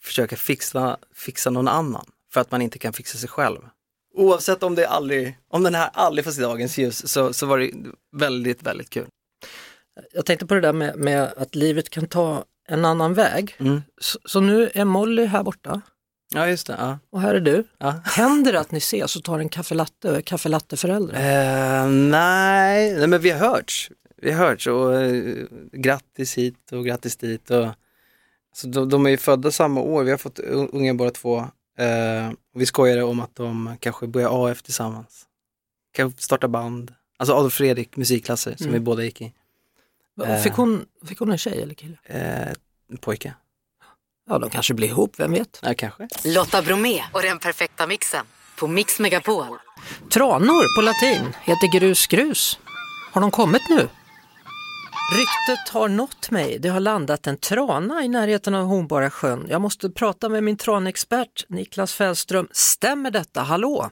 försöka 0.03 0.37
fixa, 0.37 0.97
fixa 1.15 1.51
någon 1.51 1.69
annan 1.69 2.07
för 2.33 2.41
att 2.41 2.51
man 2.51 2.63
inte 2.63 2.79
kan 2.79 2.93
fixa 2.93 3.19
sig 3.19 3.29
själv. 3.29 3.59
Oavsett 4.15 4.63
om, 4.63 4.75
det 4.75 4.89
aldrig, 4.89 5.39
om 5.49 5.63
den 5.63 5.75
här 5.75 5.91
aldrig 5.93 6.25
får 6.25 6.33
se 6.33 6.43
dagens 6.43 6.79
ljus 6.79 7.09
så, 7.09 7.33
så 7.33 7.47
var 7.47 7.59
det 7.59 7.73
väldigt, 8.17 8.63
väldigt 8.63 8.91
kul. 8.91 9.07
Jag 10.13 10.27
tänkte 10.27 10.47
på 10.47 10.55
det 10.55 10.61
där 10.61 10.73
med, 10.73 10.97
med 10.97 11.33
att 11.37 11.55
livet 11.55 11.91
kan 11.91 12.07
ta 12.07 12.45
en 12.69 12.85
annan 12.85 13.15
väg. 13.15 13.57
Mm. 13.59 13.83
Så, 14.01 14.19
så 14.25 14.41
nu 14.41 14.71
är 14.75 14.85
Molly 14.85 15.25
här 15.25 15.43
borta. 15.43 15.81
Ja, 16.35 16.49
just 16.49 16.67
det. 16.67 16.77
Ja. 16.79 16.99
Och 17.11 17.21
här 17.21 17.35
är 17.35 17.41
du. 17.41 17.65
Ja. 17.79 18.01
Händer 18.05 18.53
det 18.53 18.61
att 18.61 18.71
ni 18.71 18.79
ses 18.79 19.17
och 19.17 19.25
tar 19.25 19.39
en 19.39 19.49
kaffelatte 19.49 20.23
kaffelatteföräldrar? 20.23 21.15
Eh, 21.17 21.89
nej, 21.91 22.95
nej, 22.95 23.07
men 23.07 23.21
vi 23.21 23.31
har 23.31 23.39
hörts. 23.39 23.91
Vi 24.17 24.31
har 24.33 24.47
hörts 24.47 24.67
och 24.67 24.95
eh, 25.03 25.47
grattis 25.73 26.39
hit 26.39 26.73
och 26.73 26.85
grattis 26.85 27.17
dit. 27.17 27.51
Och, 27.51 27.67
så 28.55 28.67
de, 28.67 28.89
de 28.89 29.07
är 29.07 29.11
ju 29.11 29.17
födda 29.17 29.51
samma 29.51 29.81
år, 29.81 30.05
vi 30.05 30.11
har 30.11 30.19
fått 30.19 30.39
un- 30.39 30.69
unga 30.73 30.95
båda 30.95 31.11
två. 31.11 31.39
Eh, 31.79 32.29
och 32.55 32.61
vi 32.61 32.67
skojade 32.67 33.03
om 33.03 33.21
att 33.21 33.35
de 33.37 33.77
kanske 33.81 34.07
börjar 34.07 34.51
AF 34.51 34.63
tillsammans. 34.63 35.27
Kanske 35.93 36.23
starta 36.23 36.49
band. 36.49 36.95
Alltså 37.17 37.35
Adolf 37.35 37.55
Fredrik 37.55 37.97
musikklasser 37.97 38.55
som 38.57 38.67
Mm. 38.67 38.75
vi 38.75 38.81
båda 38.81 39.05
gick 39.05 39.21
i. 39.21 39.33
eh. 40.27 40.37
Fick 40.43 40.53
hon, 40.53 40.85
fick 41.07 41.19
hon 41.19 41.31
en 41.31 41.39
tjej 41.39 41.63
eller 41.63 41.75
kille? 41.75 41.99
Eh, 42.05 42.49
pojke. 43.01 43.35
Ja, 44.29 44.39
de 44.39 44.51
kanske 44.51 44.75
blir 44.75 44.89
ihop, 44.89 45.15
vem 45.21 45.33
vet? 45.33 45.59
Ja, 45.63 45.75
kanske. 45.75 46.09
Lotta 46.25 46.63
Bromé 46.63 47.03
och 47.13 47.23
den 47.23 47.39
perfekta 47.39 47.87
mixen 47.87 48.27
på 48.59 48.67
Mix 48.67 48.99
Megapol. 49.01 49.47
Tranor 50.11 50.77
på 50.77 50.83
latin 50.83 51.35
heter 51.43 51.79
grus 51.81 52.07
grus. 52.07 52.59
Har 53.13 53.21
de 53.21 53.31
kommit 53.31 53.63
nu? 53.69 53.89
Ryktet 55.17 55.69
har 55.75 55.89
nått 55.89 56.31
mig. 56.31 56.59
Det 56.59 56.69
har 56.69 56.81
landat 56.81 57.27
en 57.27 57.37
trana 57.37 58.05
i 58.05 58.09
närheten 58.09 58.55
av 58.55 58.67
Hornborga 58.67 59.11
sjön. 59.11 59.47
Jag 59.49 59.61
måste 59.61 59.91
prata 59.91 60.29
med 60.29 60.45
min 60.45 60.57
tranexpert 60.57 61.45
Niklas 61.49 61.95
Fällström. 61.95 62.49
Stämmer 62.53 63.11
detta? 63.11 63.41
Hallå? 63.41 63.91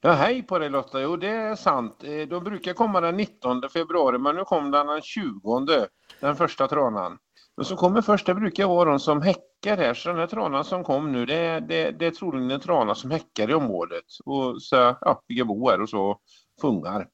Ja, 0.00 0.12
hej 0.12 0.42
på 0.42 0.58
dig 0.58 0.70
Lotta. 0.70 1.00
Jo, 1.00 1.16
det 1.16 1.28
är 1.28 1.56
sant. 1.56 2.00
Eh, 2.04 2.28
De 2.28 2.44
brukar 2.44 2.72
komma 2.72 3.00
den 3.00 3.16
19 3.16 3.62
februari, 3.72 4.18
men 4.18 4.36
nu 4.36 4.44
kom 4.44 4.70
den 4.70 4.86
den 4.86 5.02
20, 5.02 5.86
den 6.20 6.36
första 6.36 6.68
tranan. 6.68 7.18
Men 7.56 7.64
som 7.64 7.76
kommer 7.76 8.02
först, 8.02 8.26
det 8.26 8.34
brukar 8.34 8.66
vara 8.66 8.90
de 8.90 9.00
som 9.00 9.22
häckar 9.22 9.76
här. 9.76 9.94
Så 9.94 10.08
den 10.08 10.18
här 10.18 10.26
tranan 10.26 10.64
som 10.64 10.84
kom 10.84 11.12
nu, 11.12 11.26
det 11.26 11.60
det, 11.60 11.90
det 11.90 12.06
är 12.06 12.10
troligen 12.10 12.50
en 12.50 12.60
trana 12.60 12.94
som 12.94 13.10
häckar 13.10 13.50
i 13.50 13.54
området. 13.54 14.04
Och 14.24 14.62
så, 14.62 14.76
ja, 15.00 15.22
bygger 15.28 15.44
bo 15.44 15.70
här 15.70 15.80
och 15.80 15.88
så 15.88 16.18
fungar. 16.60 17.08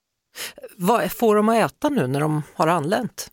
Vad 0.77 1.13
får 1.13 1.37
de 1.37 1.49
att 1.49 1.57
äta 1.57 1.89
nu 1.89 2.07
när 2.07 2.21
de 2.21 2.43
har 2.55 2.67
anlänt? 2.67 3.31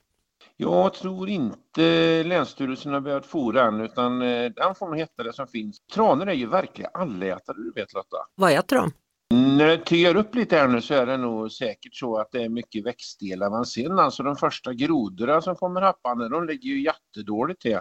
Jag 0.60 0.94
tror 0.94 1.30
inte 1.30 2.24
Länsstyrelsen 2.24 2.94
har 2.94 3.02
börjat 3.02 3.26
fora 3.26 3.68
än, 3.68 3.82
utan 3.82 4.22
eh, 4.22 4.52
den 4.52 4.76
får 4.76 4.88
nog 4.88 4.98
heta 4.98 5.24
det 5.24 5.34
som 5.34 5.48
finns. 5.48 5.78
Tranor 5.94 6.30
är 6.30 6.34
ju 6.34 6.48
verkliga 6.48 6.88
allätare, 6.94 7.58
du 7.58 7.72
vet 7.76 7.94
Lotta. 7.94 8.18
Vad 8.36 8.52
äter 8.52 8.76
de? 8.76 8.92
När 9.30 9.68
det 9.68 9.78
tyar 9.78 10.16
upp 10.16 10.36
lite 10.36 10.56
här 10.56 10.68
nu 10.68 10.82
så 10.82 10.94
är 10.94 11.06
det 11.06 11.18
nog 11.18 11.52
säkert 11.52 11.96
så 11.96 12.18
att 12.18 12.32
det 12.32 12.44
är 12.44 12.50
mycket 12.50 12.86
växtdelar. 12.86 13.50
man 13.50 13.66
ser. 13.66 14.02
alltså 14.02 14.24
de 14.24 14.36
första 14.36 14.74
grodorna 14.74 15.42
som 15.42 15.56
kommer 15.56 15.82
happande, 15.82 16.30
de 16.30 16.48
ligger 16.48 16.70
ju 16.70 16.84
jättedåligt 16.84 17.62
till. 17.62 17.80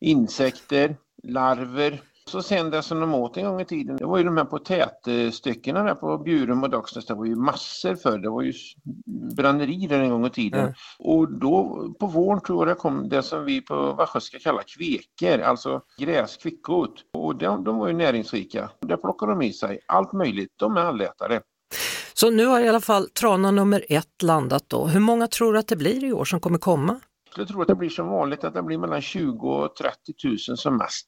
Insekter, 0.00 0.96
larver. 1.22 2.02
Så 2.30 2.42
sen 2.42 2.70
det 2.70 2.82
som 2.82 3.00
de 3.00 3.14
åt 3.14 3.36
en 3.36 3.44
gång 3.44 3.60
i 3.60 3.64
tiden, 3.64 3.96
det 3.96 4.04
var 4.04 4.18
ju 4.18 4.24
de 4.24 4.36
här 4.36 4.44
potätstyckena 4.44 5.82
där 5.82 5.94
på 5.94 6.18
Bjurum 6.18 6.62
och 6.62 6.70
Docksnäs, 6.70 7.06
det 7.06 7.14
var 7.14 7.24
ju 7.24 7.36
massor 7.36 7.94
för 7.94 8.18
Det 8.18 8.30
var 8.30 8.42
ju 8.42 8.52
bränneri 9.36 9.86
där 9.86 10.00
en 10.00 10.10
gång 10.10 10.26
i 10.26 10.30
tiden. 10.30 10.60
Mm. 10.60 10.74
Och 10.98 11.32
då 11.32 11.86
på 12.00 12.06
våren 12.06 12.40
tror 12.40 12.68
jag 12.68 12.76
det 12.76 12.80
kom 12.80 13.08
det 13.08 13.22
som 13.22 13.44
vi 13.44 13.60
på 13.60 13.92
västgötska 13.92 14.38
kallar 14.38 14.62
kveker, 14.76 15.38
alltså 15.38 15.80
gräs, 15.98 16.36
kvickot. 16.36 16.94
Och 17.12 17.36
de, 17.36 17.64
de 17.64 17.78
var 17.78 17.88
ju 17.88 17.94
näringsrika. 17.94 18.70
Där 18.80 18.96
plockar 18.96 19.26
de 19.26 19.42
i 19.42 19.52
sig 19.52 19.80
allt 19.86 20.12
möjligt. 20.12 20.52
De 20.56 20.76
är 20.76 20.80
allätare. 20.80 21.40
Så 22.14 22.30
nu 22.30 22.46
har 22.46 22.60
i 22.60 22.68
alla 22.68 22.80
fall 22.80 23.08
trana 23.08 23.50
nummer 23.50 23.84
ett 23.88 24.22
landat 24.22 24.64
då. 24.68 24.86
Hur 24.86 25.00
många 25.00 25.26
tror 25.26 25.52
du 25.52 25.58
att 25.58 25.68
det 25.68 25.76
blir 25.76 26.04
i 26.04 26.12
år 26.12 26.24
som 26.24 26.40
kommer 26.40 26.58
komma? 26.58 27.00
Jag 27.36 27.48
tror 27.48 27.62
att 27.62 27.68
det 27.68 27.74
blir 27.74 27.90
som 27.90 28.08
vanligt 28.08 28.44
att 28.44 28.54
det 28.54 28.62
blir 28.62 28.78
mellan 28.78 29.00
20 29.00 29.48
och 29.48 29.76
30 29.76 29.96
000 30.24 30.38
som 30.38 30.76
mest. 30.76 31.06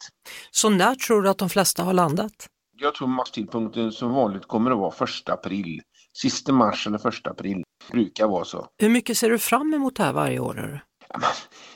Så 0.51 0.71
när 0.71 0.95
tror 0.95 1.23
du 1.23 1.29
att 1.29 1.39
de 1.39 1.49
flesta 1.49 1.83
har 1.83 1.93
landat? 1.93 2.33
Jag 2.79 2.95
tror 2.95 3.09
masstidpunkten 3.09 3.93
som 3.93 4.13
vanligt 4.13 4.47
kommer 4.47 4.71
att 4.71 4.79
vara 4.79 4.91
första 4.91 5.33
april. 5.33 5.81
Sista 6.13 6.53
mars 6.53 6.87
eller 6.87 6.99
första 6.99 7.31
april. 7.31 7.63
brukar 7.93 8.27
vara 8.27 8.45
så. 8.45 8.67
Hur 8.79 8.89
mycket 8.89 9.19
ser 9.19 9.31
du 9.31 9.39
fram 9.39 9.75
emot 9.75 9.97
det 9.97 10.03
här 10.03 10.13
varje 10.13 10.39
år? 10.39 10.81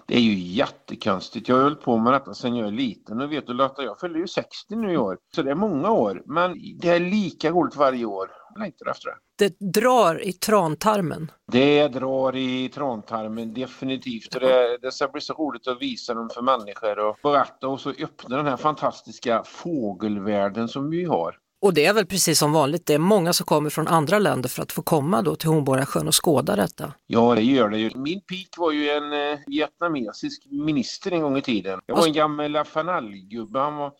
Det 0.06 0.16
är 0.16 0.20
ju 0.20 0.34
jättekonstigt. 0.34 1.48
Jag 1.48 1.56
har 1.56 1.62
hållit 1.62 1.80
på 1.80 1.98
med 1.98 2.12
detta 2.12 2.34
sedan 2.34 2.56
jag 2.56 2.68
är 2.68 2.72
liten 2.72 3.20
och 3.20 3.32
vet 3.32 3.46
du 3.46 3.52
Lotta, 3.52 3.82
jag 3.82 4.00
fyller 4.00 4.18
ju 4.18 4.26
60 4.26 4.76
nu 4.76 4.92
i 4.92 4.96
år. 4.96 5.18
Så 5.34 5.42
det 5.42 5.50
är 5.50 5.54
många 5.54 5.90
år. 5.90 6.22
Men 6.26 6.56
det 6.80 6.88
är 6.88 7.00
lika 7.00 7.50
roligt 7.50 7.76
varje 7.76 8.04
år. 8.04 8.30
Jag 8.54 8.60
längtar 8.62 8.90
efter 8.90 9.08
det. 9.08 9.16
Det 9.38 9.72
drar 9.80 10.26
i 10.26 10.32
trantarmen. 10.32 11.32
Det 11.52 11.88
drar 11.88 12.36
i 12.36 12.68
trantarmen 12.68 13.54
definitivt 13.54 14.34
och 14.34 14.40
det, 14.40 14.78
det 14.82 14.92
ska 14.92 15.08
bli 15.08 15.20
så 15.20 15.34
roligt 15.34 15.68
att 15.68 15.82
visa 15.82 16.14
dem 16.14 16.30
för 16.34 16.42
människor 16.42 16.98
och 16.98 17.16
berätta 17.22 17.68
och 17.68 17.80
så 17.80 17.90
öppna 17.90 18.36
den 18.36 18.46
här 18.46 18.56
fantastiska 18.56 19.42
fågelvärlden 19.44 20.68
som 20.68 20.90
vi 20.90 21.04
har. 21.04 21.36
Och 21.62 21.74
det 21.74 21.84
är 21.84 21.92
väl 21.92 22.06
precis 22.06 22.38
som 22.38 22.52
vanligt, 22.52 22.86
det 22.86 22.94
är 22.94 22.98
många 22.98 23.32
som 23.32 23.46
kommer 23.46 23.70
från 23.70 23.88
andra 23.88 24.18
länder 24.18 24.48
för 24.48 24.62
att 24.62 24.72
få 24.72 24.82
komma 24.82 25.22
då 25.22 25.36
till 25.36 25.48
Hornborgasjön 25.48 26.08
och 26.08 26.24
skåda 26.24 26.56
detta. 26.56 26.92
Ja, 27.06 27.34
det 27.34 27.42
gör 27.42 27.68
det 27.68 27.78
ju. 27.78 27.90
Min 27.94 28.20
pik 28.20 28.48
var 28.58 28.72
ju 28.72 28.90
en 28.90 29.12
eh, 29.12 29.38
vietnamesisk 29.46 30.46
minister 30.50 31.12
en 31.12 31.22
gång 31.22 31.36
i 31.38 31.42
tiden. 31.42 31.80
Det 31.86 31.92
var 31.92 32.06
en 32.06 32.12
gammal 32.12 32.50
Lafanal-gubbe. 32.50 33.58
Han 33.58 33.76
var, 33.76 33.92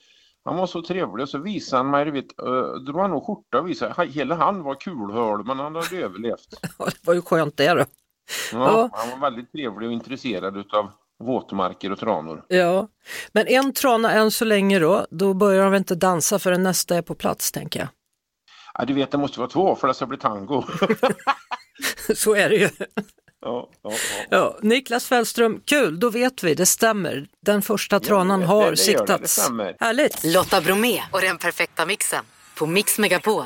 han 0.44 0.57
var 0.57 0.66
så 0.66 0.83
trevlig 0.83 1.23
och 1.23 1.29
så 1.29 1.38
visade 1.38 1.83
han 1.83 1.90
mig, 1.90 2.05
du 2.05 2.11
vet, 2.11 2.40
uh, 2.42 2.75
drog 2.75 3.01
han 3.01 3.11
nog 3.11 3.27
skjorta 3.27 3.59
och 3.59 3.68
visade. 3.68 4.07
Hela 4.07 4.35
han 4.35 4.62
var 4.62 4.75
kulhål 4.75 5.46
men 5.46 5.59
han 5.59 5.75
hade 5.75 5.96
överlevt. 5.96 6.49
Det 6.79 7.07
var 7.07 7.14
ju 7.14 7.23
skönt 7.23 7.57
det 7.57 7.75
då. 7.75 7.85
Ja, 8.53 8.90
Han 8.92 9.11
var 9.11 9.31
väldigt 9.31 9.53
trevlig 9.53 9.88
och 9.88 9.92
intresserad 9.92 10.57
utav 10.57 10.90
våtmarker 11.21 11.93
och 11.93 11.99
tranor. 11.99 12.45
Ja, 12.49 12.89
men 13.33 13.47
en 13.47 13.73
trana 13.73 14.13
än 14.13 14.31
så 14.31 14.45
länge 14.45 14.79
då, 14.79 15.07
då 15.11 15.35
börjar 15.35 15.63
de 15.63 15.71
väl 15.73 15.79
inte 15.79 15.95
dansa 15.95 16.39
förrän 16.39 16.63
nästa 16.63 16.97
är 16.97 17.03
på 17.03 17.15
plats 17.15 17.53
tänker 17.53 17.81
jag. 17.81 17.89
Ja, 18.79 18.85
du 18.85 18.95
vet, 18.95 19.11
det 19.11 19.19
måste 19.19 19.39
vara 19.41 19.51
två 19.51 19.75
för 19.77 19.89
det 19.89 19.95
ska 19.95 20.07
bli 20.07 20.19
tango. 20.19 20.65
Så 22.15 22.35
är 22.35 22.49
det 22.49 22.57
ju. 22.57 22.69
ja, 23.41 23.69
ja, 23.83 23.91
ja. 23.91 23.93
Ja, 24.31 24.59
Niklas 24.63 25.07
Fällström, 25.07 25.61
kul, 25.65 26.01
då 26.01 26.11
vet 26.11 26.43
vi, 26.43 26.55
det 26.55 26.67
stämmer. 26.67 27.27
Den 27.47 27.63
första 27.63 28.01
tranan 28.01 28.41
det- 28.41 28.47
har 28.47 28.63
det 28.63 28.67
det, 28.67 28.71
det 28.71 28.77
siktats. 28.77 29.33
stämmer. 29.37 29.77
Härligt! 29.81 30.25
Lotta 30.25 30.61
Bromé 30.61 31.03
och 31.13 31.21
den 31.21 31.39
perfekta 31.39 31.87
mixen 31.87 32.25
på 32.59 32.67
Mix 32.67 32.99
Megapol. 32.99 33.45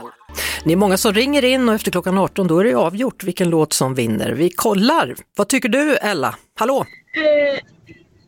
Det 0.64 0.72
är 0.72 0.76
många 0.76 0.96
som 0.96 1.12
ringer 1.12 1.44
in 1.44 1.68
och 1.68 1.74
efter 1.74 1.90
klockan 1.90 2.18
18 2.18 2.46
då 2.46 2.58
är 2.58 2.64
det 2.64 2.74
avgjort 2.74 3.24
vilken 3.24 3.50
låt 3.50 3.72
som 3.72 3.94
vinner. 3.94 4.30
Vi 4.32 4.50
kollar. 4.50 5.14
Vad 5.36 5.48
tycker 5.48 5.68
du 5.68 5.96
Ella? 5.96 6.34
Hallå? 6.58 6.84
Eh, 7.16 7.60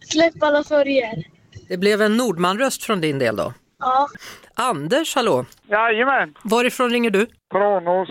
släpp 0.00 0.42
alla 0.42 0.62
sorger. 0.64 1.24
Det 1.68 1.76
blev 1.76 2.02
en 2.02 2.16
Nordman-röst 2.16 2.84
från 2.84 3.00
din 3.00 3.18
del 3.18 3.36
då. 3.36 3.52
Ja. 3.78 4.08
Anders, 4.54 5.14
hallå? 5.14 5.44
Jajamän, 5.68 6.34
Varifrån 6.44 6.90
ringer 6.90 7.10
du? 7.10 7.26
Tranås. 7.52 8.08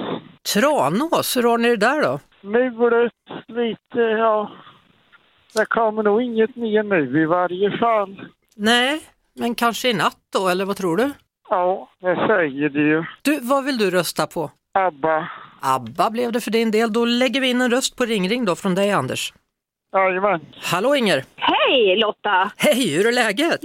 Tranås, 0.54 1.38
hur 1.38 1.44
har 1.44 1.58
ni 1.58 1.70
det 1.70 1.76
där 1.78 2.02
då? 2.02 2.20
Mulet, 2.42 3.12
lite, 3.48 4.00
ja. 4.00 4.52
Det 5.54 5.66
kommer 5.66 6.04
nog 6.04 6.22
inget 6.22 6.56
mer 6.56 6.84
nu 6.84 7.22
i 7.22 7.26
varje 7.26 7.78
fall. 7.78 8.22
Nej, 8.56 9.02
men 9.34 9.56
kanske 9.56 9.90
i 9.90 9.94
natt 9.94 10.18
då, 10.34 10.48
eller 10.50 10.66
vad 10.66 10.78
tror 10.78 10.98
du? 10.98 11.12
Ja, 11.50 11.90
det 12.02 12.16
säger 12.28 12.70
det 12.70 12.80
ju. 12.80 13.04
Du, 13.22 13.40
vad 13.42 13.66
vill 13.66 13.78
du 13.78 13.92
rösta 13.92 14.28
på? 14.28 14.52
ABBA. 14.74 15.30
ABBA 15.62 16.10
blev 16.10 16.32
det 16.32 16.42
för 16.42 16.52
din 16.52 16.72
del. 16.72 16.94
Då 16.94 17.06
lägger 17.06 17.42
vi 17.42 17.50
in 17.50 17.62
en 17.62 17.72
röst 17.72 17.96
på 17.96 18.06
ringring 18.06 18.46
då 18.46 18.56
från 18.56 18.76
dig 18.76 18.92
Anders. 18.92 19.34
Jajamän. 20.00 20.42
Hallå 20.62 20.96
Inger! 20.96 21.24
Hej 21.36 21.96
Lotta! 21.96 22.52
Hej, 22.58 22.96
hur 22.98 23.08
är 23.08 23.12
läget? 23.12 23.60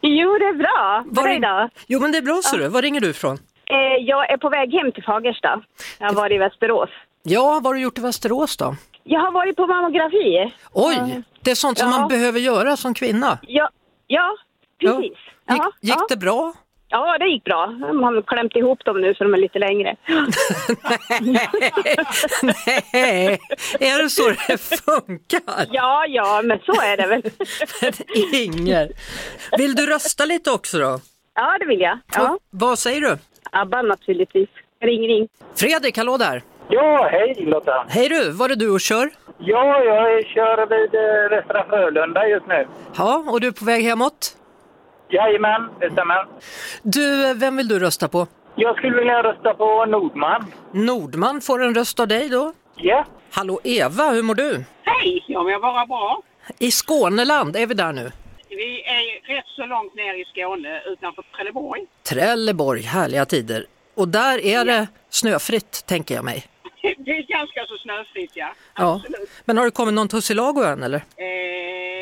Jo, 0.00 0.38
det 0.38 0.44
är 0.44 0.54
bra. 0.54 1.04
Var 1.06 1.28
dig 1.28 1.40
då? 1.40 1.68
Jo 1.86 2.00
men 2.00 2.12
det 2.12 2.18
är 2.18 2.22
bra 2.22 2.40
ser 2.44 2.58
du. 2.58 2.68
Var 2.68 2.82
ringer 2.82 3.00
du 3.00 3.10
ifrån? 3.10 3.38
Eh, 3.66 3.76
jag 4.06 4.30
är 4.30 4.36
på 4.36 4.48
väg 4.48 4.72
hem 4.74 4.92
till 4.92 5.02
Fagersta. 5.02 5.62
Jag 5.98 6.06
har 6.06 6.14
varit 6.14 6.32
i 6.32 6.38
Västerås. 6.38 6.90
Ja, 7.22 7.42
vad 7.62 7.64
har 7.66 7.74
du 7.74 7.80
gjort 7.80 7.98
i 7.98 8.00
Västerås 8.00 8.56
då? 8.56 8.76
Jag 9.04 9.20
har 9.20 9.32
varit 9.32 9.56
på 9.56 9.66
mammografi. 9.66 10.54
Oj, 10.72 11.22
det 11.40 11.50
är 11.50 11.54
sånt 11.54 11.78
som 11.78 11.90
Ja. 11.90 11.98
man 11.98 12.08
behöver 12.08 12.40
göra 12.40 12.76
som 12.76 12.94
kvinna. 12.94 13.38
Ja, 13.42 13.68
ja 14.06 14.36
precis. 14.80 15.02
Gick, 15.02 15.18
Ja, 15.46 15.70
gick 15.80 15.94
ja. 15.96 16.06
det 16.08 16.16
bra? 16.16 16.52
Ja, 16.96 17.16
det 17.18 17.26
gick 17.28 17.44
bra. 17.44 17.66
De 17.66 18.02
har 18.02 18.22
klämt 18.22 18.56
ihop 18.56 18.84
dem 18.84 19.00
nu 19.00 19.14
så 19.14 19.24
de 19.24 19.34
är 19.34 19.38
lite 19.38 19.58
längre. 19.58 19.96
Nej, 22.42 23.38
är 23.80 24.02
det 24.02 24.10
så 24.10 24.28
det 24.28 24.58
funkar? 24.58 25.66
Ja, 25.70 26.04
ja, 26.08 26.40
men 26.44 26.58
så 26.58 26.72
är 26.82 26.96
det 26.96 27.06
väl. 27.06 27.22
Inger, 28.44 28.88
vill 29.58 29.74
du 29.74 29.86
rösta 29.86 30.24
lite 30.24 30.50
också 30.50 30.78
då? 30.78 31.00
Ja, 31.34 31.56
det 31.60 31.66
vill 31.66 31.80
jag. 31.80 31.98
Ja. 32.14 32.38
Vad- 32.50 32.78
säger 32.78 33.00
du? 33.00 33.18
ABBA 33.52 33.82
naturligtvis. 33.82 34.48
Ring, 34.80 35.08
ring. 35.08 35.28
Fredrik, 35.56 35.96
hallå 35.96 36.16
där! 36.16 36.42
Ja, 36.68 37.08
hej 37.12 37.34
Lotta. 37.46 37.86
Hej 37.88 38.08
du, 38.08 38.30
var 38.30 38.48
är 38.50 38.56
du 38.56 38.70
och 38.70 38.80
kör? 38.80 39.10
Ja, 39.38 39.84
jag 39.84 40.26
kör 40.26 40.66
vid 40.66 40.94
eh, 40.94 41.30
Västra 41.30 41.64
Frölunda 41.68 42.28
just 42.28 42.46
nu. 42.46 42.66
Ja, 42.96 43.24
och 43.28 43.40
du 43.40 43.46
är 43.46 43.52
på 43.52 43.64
väg 43.64 43.84
hemåt? 43.84 44.36
Jajamän, 45.14 45.68
det 45.80 45.90
stämmer. 45.92 46.26
Du, 46.82 47.34
vem 47.34 47.56
vill 47.56 47.68
du 47.68 47.78
rösta 47.78 48.08
på? 48.08 48.26
Jag 48.54 48.76
skulle 48.76 48.96
vilja 48.96 49.22
rösta 49.22 49.54
på 49.54 49.84
Nordman. 49.84 50.52
Nordman 50.72 51.40
får 51.40 51.62
en 51.62 51.74
röst 51.74 52.00
av 52.00 52.08
dig 52.08 52.28
då. 52.28 52.52
Ja. 52.76 53.04
Hallå 53.32 53.60
Eva, 53.64 54.10
hur 54.10 54.22
mår 54.22 54.34
du? 54.34 54.64
Hej! 54.82 55.24
Jag 55.28 55.44
mår 55.44 55.60
bara 55.60 55.86
bra. 55.86 56.22
I 56.58 56.70
Skåneland, 56.70 57.56
är 57.56 57.66
vi 57.66 57.74
där 57.74 57.92
nu? 57.92 58.12
Vi 58.48 58.82
är 58.84 59.34
rätt 59.36 59.44
så 59.46 59.66
långt 59.66 59.94
ner 59.94 60.14
i 60.14 60.24
Skåne 60.24 60.82
utanför 60.86 61.24
Trelleborg. 61.36 61.82
Trelleborg, 62.08 62.82
härliga 62.82 63.24
tider. 63.24 63.66
Och 63.96 64.08
där 64.08 64.44
är 64.44 64.64
det 64.64 64.86
snöfritt 65.10 65.86
tänker 65.86 66.14
jag 66.14 66.24
mig. 66.24 66.44
Det 67.04 67.10
är 67.10 67.22
ganska 67.22 67.66
så 67.68 67.76
snöfritt 67.78 68.30
ja. 68.34 68.48
Ja. 68.76 68.94
Absolut. 68.94 69.30
Men 69.44 69.58
har 69.58 69.64
det 69.64 69.70
kommit 69.70 69.94
någon 69.94 70.08
tussilago 70.08 70.62
än 70.62 70.82
eller? 70.82 71.02
Eh, 71.16 71.24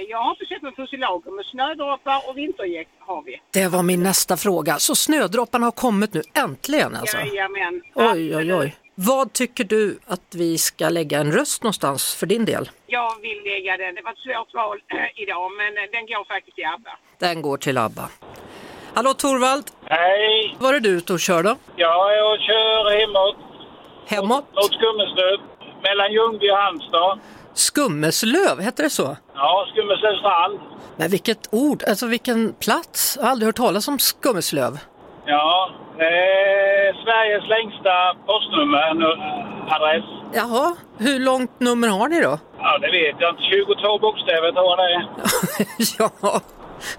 jag 0.09 0.19
har 0.19 0.31
inte 0.31 0.47
sett 0.47 0.63
någon 0.63 0.75
tussilago 0.75 1.31
men 1.31 1.45
snödroppar 1.45 2.29
och 2.29 2.39
vintergäck 2.39 2.89
har 2.99 3.23
vi. 3.23 3.41
Det 3.51 3.69
var 3.69 3.83
min 3.83 4.03
nästa 4.03 4.37
fråga. 4.37 4.79
Så 4.79 4.95
snödropparna 4.95 5.67
har 5.67 5.71
kommit 5.73 6.15
nu, 6.15 6.23
äntligen 6.35 6.97
alltså? 6.97 7.17
Jajamän. 7.17 7.83
Oj, 7.95 8.37
oj, 8.37 8.55
oj. 8.55 8.77
Vad 8.95 9.33
tycker 9.33 9.65
du 9.65 9.99
att 10.07 10.35
vi 10.35 10.59
ska 10.59 10.89
lägga 10.89 11.19
en 11.19 11.33
röst 11.33 11.63
någonstans 11.63 12.15
för 12.15 12.27
din 12.27 12.45
del? 12.45 12.71
Jag 12.87 13.21
vill 13.21 13.43
lägga 13.45 13.77
den. 13.77 13.95
Det 13.95 14.03
var 14.03 14.13
ett 14.13 14.19
svårt 14.19 14.55
val 14.55 14.79
eh, 14.89 15.23
idag 15.23 15.53
men 15.53 15.77
eh, 15.77 15.91
den 15.93 16.07
går 16.07 16.25
faktiskt 16.25 16.55
till 16.57 16.67
ABBA. 16.67 16.99
Den 17.19 17.43
går 17.43 17.57
till 17.57 17.79
ABBA. 17.79 18.09
Hallå 18.95 19.15
Torvald, 19.15 19.65
Hej! 19.85 20.57
var 20.59 20.75
är 20.75 20.81
du 20.81 20.89
ute 20.89 21.13
och 21.13 21.21
kör 21.21 21.43
då? 21.43 21.57
Jag 21.77 22.19
är 22.19 22.33
och 22.33 22.39
kör 22.39 23.01
hemåt 23.01 23.52
Hemåt? 24.07 24.45
mot 24.55 24.73
Skummeslöv. 24.75 25.39
Mellan 25.83 26.13
Ljungby 26.13 26.51
och 26.51 26.57
Halmstad. 26.57 27.19
Skummeslöv, 27.55 28.61
heter 28.61 28.83
det 28.83 28.91
så? 28.91 29.17
Ja, 29.35 29.67
Skummeslövs 29.73 30.19
strand. 30.19 30.59
Men 30.97 31.11
vilket 31.11 31.49
ord, 31.51 31.83
alltså 31.89 32.07
vilken 32.07 32.53
plats. 32.61 33.17
Jag 33.17 33.25
har 33.25 33.31
aldrig 33.31 33.47
hört 33.49 33.57
talas 33.57 33.89
om 33.89 33.99
Skummeslöv. 33.99 34.79
Ja, 35.27 35.71
är 35.99 37.05
Sveriges 37.05 37.49
längsta 37.49 38.15
postnummer, 38.27 38.95
nu- 38.95 39.23
adress. 39.75 40.05
Jaha, 40.35 40.77
hur 40.99 41.21
långt 41.21 41.61
nummer 41.61 41.89
har 41.89 42.09
ni 42.09 42.21
då? 42.21 42.39
Ja, 42.59 42.79
det 42.79 42.91
vet 42.91 43.17
jag 43.19 43.31
inte. 43.31 43.43
22 43.43 43.99
bokstäver 43.99 44.53
tror 44.53 44.67
jag 44.71 44.79
det 44.79 44.95
är. 44.95 45.07
ja, 46.23 46.41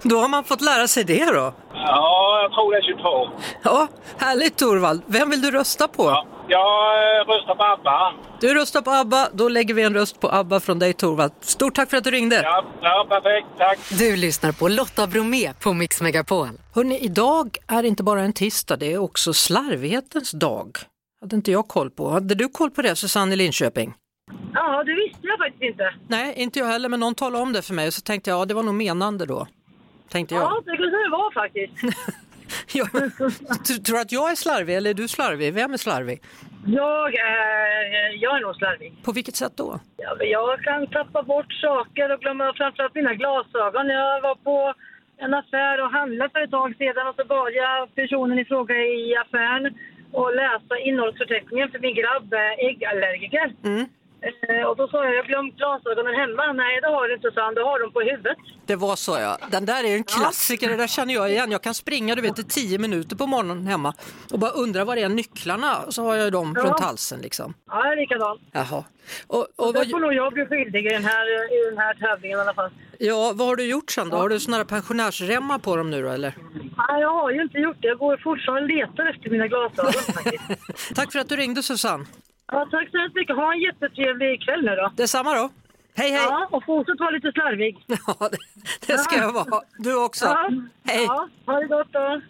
då 0.02 0.18
har 0.18 0.28
man 0.28 0.44
fått 0.44 0.60
lära 0.60 0.88
sig 0.88 1.04
det 1.04 1.24
då. 1.24 1.54
Ja, 1.74 2.40
jag 2.42 2.52
tror 2.52 2.72
det 2.72 2.78
är 2.78 2.82
22. 2.82 3.28
Ja, 3.62 3.88
härligt 4.18 4.56
Torvald. 4.58 5.02
Vem 5.06 5.30
vill 5.30 5.40
du 5.42 5.50
rösta 5.50 5.88
på? 5.88 6.24
Jag 6.48 7.20
eh, 7.20 7.26
röstar 7.26 7.54
på 7.54 7.62
ABBA. 7.64 8.12
Du 8.40 8.54
röstar 8.54 8.82
på 8.82 8.90
ABBA, 8.90 9.28
då 9.32 9.48
lägger 9.48 9.74
vi 9.74 9.82
en 9.82 9.94
röst 9.94 10.20
på 10.20 10.28
ABBA 10.32 10.60
från 10.60 10.78
dig 10.78 10.92
Torvald. 10.92 11.32
Stort 11.40 11.74
tack 11.74 11.90
för 11.90 11.96
att 11.96 12.04
du 12.04 12.10
ringde. 12.10 12.40
Ja, 12.42 12.64
ja 12.82 13.06
perfekt. 13.08 13.46
Tack. 13.58 13.78
Du 13.98 14.16
lyssnar 14.16 14.52
på 14.52 14.68
Lotta 14.68 15.06
Bromé 15.06 15.52
på 15.62 15.72
Mix 15.72 16.00
Megapol. 16.00 16.48
Hörrni, 16.74 16.98
idag 16.98 17.56
är 17.68 17.82
inte 17.82 18.02
bara 18.02 18.20
en 18.22 18.32
tisdag, 18.32 18.76
det 18.76 18.92
är 18.92 18.98
också 18.98 19.32
slarvighetens 19.32 20.30
dag. 20.30 20.78
hade 21.20 21.36
inte 21.36 21.50
jag 21.52 21.68
koll 21.68 21.90
på. 21.90 22.10
Hade 22.10 22.34
du 22.34 22.48
koll 22.48 22.70
på 22.70 22.82
det 22.82 22.96
Susanne 22.96 23.32
i 23.32 23.36
Linköping? 23.36 23.94
Ja, 24.54 24.84
det 24.84 24.94
visste 24.94 25.26
jag 25.26 25.38
faktiskt 25.38 25.62
inte. 25.62 25.94
Nej, 26.08 26.34
inte 26.36 26.58
jag 26.58 26.66
heller, 26.66 26.88
men 26.88 27.00
någon 27.00 27.14
talade 27.14 27.42
om 27.42 27.52
det 27.52 27.62
för 27.62 27.74
mig 27.74 27.86
och 27.86 27.94
så 27.94 28.00
tänkte 28.00 28.30
jag, 28.30 28.40
ja 28.40 28.44
det 28.44 28.54
var 28.54 28.62
nog 28.62 28.74
menande 28.74 29.26
då. 29.26 29.46
Tänkte 30.14 30.34
jag. 30.34 30.44
Ja, 30.44 30.62
det 30.64 30.76
kunde 30.76 30.98
det 31.04 31.10
vara 31.18 31.30
faktiskt. 31.42 31.72
Ja, 32.78 32.86
Tror 33.86 33.94
du 33.96 34.00
att 34.00 34.12
jag 34.12 34.30
är 34.30 34.34
slarvig 34.44 34.76
eller 34.76 34.90
är 34.90 34.94
du 34.94 35.08
slarvig? 35.08 35.54
Vem 35.54 35.72
är 35.72 35.76
slarvig? 35.76 36.18
Jag 36.66 37.14
är, 37.14 37.82
jag 38.24 38.32
är 38.36 38.40
nog 38.40 38.54
slarvig. 38.56 38.92
På 39.04 39.12
vilket 39.12 39.36
sätt 39.36 39.52
då? 39.56 39.80
Ja, 39.96 40.10
men 40.18 40.28
Jag 40.38 40.62
kan 40.62 40.86
tappa 40.86 41.22
bort 41.22 41.52
saker 41.52 42.12
och 42.12 42.20
glömma 42.20 42.52
framförallt 42.56 42.94
mina 42.94 43.14
glasögon. 43.14 43.86
Jag 43.88 44.20
var 44.20 44.34
på 44.34 44.74
en 45.24 45.34
affär 45.34 45.82
och 45.84 45.90
handlade 45.90 46.30
för 46.30 46.40
ett 46.44 46.50
tag 46.50 46.70
sedan 46.78 47.06
och 47.08 47.14
så 47.18 47.24
bad 47.24 47.52
jag 47.52 47.94
personen 47.94 48.38
i 48.38 48.44
fråga 48.44 48.74
i 48.74 49.16
affären 49.24 49.64
att 50.20 50.34
läsa 50.42 50.74
innehållsförteckningen 50.88 51.70
för 51.70 51.78
min 51.78 51.94
grabb 51.94 52.32
är 52.32 52.52
äggallergiker. 52.68 53.46
Eh, 53.68 53.84
Och 54.68 54.76
då 54.76 54.88
sa 54.88 55.04
jag, 55.04 55.14
jag 55.14 55.26
glömt 55.26 55.56
glasögonen 55.56 56.14
hemma. 56.14 56.52
Nej, 56.52 56.80
det 56.80 56.86
har 56.88 57.08
du 57.08 57.14
inte, 57.14 57.30
sa 57.34 57.44
han. 57.44 57.54
Du 57.54 57.62
har 57.62 57.80
dem 57.80 57.92
på 57.92 58.00
huvudet. 58.00 58.36
Det 58.66 58.76
var 58.76 58.96
så 58.96 59.16
ja. 59.20 59.38
Den 59.50 59.66
där 59.66 59.84
är 59.84 59.96
en 59.96 60.04
klassiker, 60.04 60.68
det 60.68 60.76
där 60.76 60.86
känner 60.86 61.14
jag 61.14 61.30
igen. 61.30 61.50
Jag 61.52 61.62
kan 61.62 61.74
springa 61.74 62.14
du 62.14 62.22
vet, 62.22 62.38
i 62.38 62.44
tio 62.44 62.78
minuter 62.78 63.16
på 63.16 63.26
morgonen 63.26 63.66
hemma 63.66 63.94
och 64.32 64.38
bara 64.38 64.50
undra 64.50 64.84
var 64.84 64.96
är 64.96 65.08
nycklarna? 65.08 65.90
Så 65.92 66.02
har 66.02 66.14
jag 66.16 66.32
dem 66.32 66.54
Ja. 66.56 66.62
runt 66.62 66.80
halsen 66.80 67.20
liksom. 67.20 67.54
Ja, 67.66 67.84
jag 67.84 67.92
är 67.92 67.96
likadan. 67.96 68.38
Jaha. 68.52 68.84
Och, 69.26 69.38
och 69.38 69.66
Och 69.68 69.74
vad, 69.74 69.90
får 69.90 70.00
nog 70.00 70.14
jag 70.14 70.32
bli 70.32 70.46
skyldig 70.46 70.86
i 70.86 70.88
den 70.88 71.04
här, 71.04 71.26
i 71.56 71.70
den 71.70 71.78
här 71.78 71.94
tävlingen 71.94 72.38
i 72.38 72.40
alla 72.42 72.54
fall. 72.54 72.70
ja, 72.98 73.32
vad 73.34 73.46
har 73.48 73.56
du 73.56 73.64
gjort 73.70 73.90
sen 73.90 74.08
då? 74.08 74.16
Har 74.16 74.28
du 74.28 74.40
såna 74.40 74.64
pensionärsremmar 74.64 75.58
på 75.58 75.76
dem 75.76 75.90
nu 75.90 76.02
då 76.02 76.08
eller? 76.08 76.34
Nej, 76.88 77.00
jag 77.00 77.12
har 77.12 77.30
ju 77.30 77.42
inte 77.42 77.58
gjort 77.58 77.76
det. 77.80 77.88
Jag 77.88 77.98
går 77.98 78.16
fortfarande 78.24 78.62
och 78.62 78.68
letar 78.68 79.10
efter 79.10 79.30
mina 79.30 79.46
glasögon. 79.46 79.92
Tack 80.94 81.12
för 81.12 81.18
att 81.18 81.28
du 81.28 81.36
ringde 81.36 81.62
Susanne. 81.62 82.04
Ja, 82.52 82.68
tack 82.70 82.90
så 82.90 82.98
hemskt 82.98 83.14
mycket. 83.14 83.36
Ha 83.36 83.52
en 83.54 83.60
jättetrevlig 83.60 84.42
kväll 84.44 84.62
nu 84.64 84.74
då. 84.76 84.92
Detsamma 84.96 85.34
då. 85.34 85.50
Hej 85.96 86.10
hej! 86.10 86.22
Ja, 86.22 86.48
och 86.50 86.64
fortsätt 86.64 87.00
vara 87.00 87.10
lite 87.10 87.32
slarvig. 87.32 87.76
Ja, 88.06 88.28
det, 88.30 88.38
det 88.86 88.98
ska 88.98 89.16
jag 89.16 89.32
vara. 89.32 89.62
Du 89.78 89.94
också. 90.04 90.24
Ja, 90.24 90.50
Hej! 90.84 91.04
Ja, 91.04 91.28
ha 91.46 91.60
det 91.60 91.66
gott 91.66 91.92
då. 91.92 92.20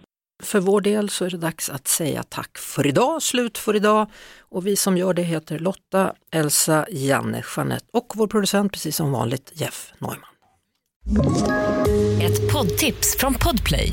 För 0.42 0.61
vår 0.61 0.81
del 0.81 1.09
så 1.11 1.24
är 1.24 1.31
det 1.31 1.37
dags 1.37 1.70
att 1.70 1.88
säga 1.88 2.22
tack 2.22 2.59
för 2.59 2.87
idag, 2.87 3.22
slut 3.22 3.59
för 3.59 3.77
idag. 3.77 4.11
Och 4.40 4.66
vi 4.66 4.77
som 4.77 4.96
gör 4.96 5.14
det 5.14 5.22
heter 5.22 5.59
Lotta, 5.59 6.14
Elsa, 6.33 6.87
Janne, 6.90 7.42
Jeanette 7.57 7.87
och 7.92 8.12
vår 8.14 8.27
producent 8.27 8.72
precis 8.72 8.96
som 8.96 9.12
vanligt 9.12 9.53
Jeff 9.55 9.92
Neumann. 9.98 10.20
Ett 12.22 12.53
poddtips 12.53 13.16
från 13.18 13.35
Podplay. 13.35 13.92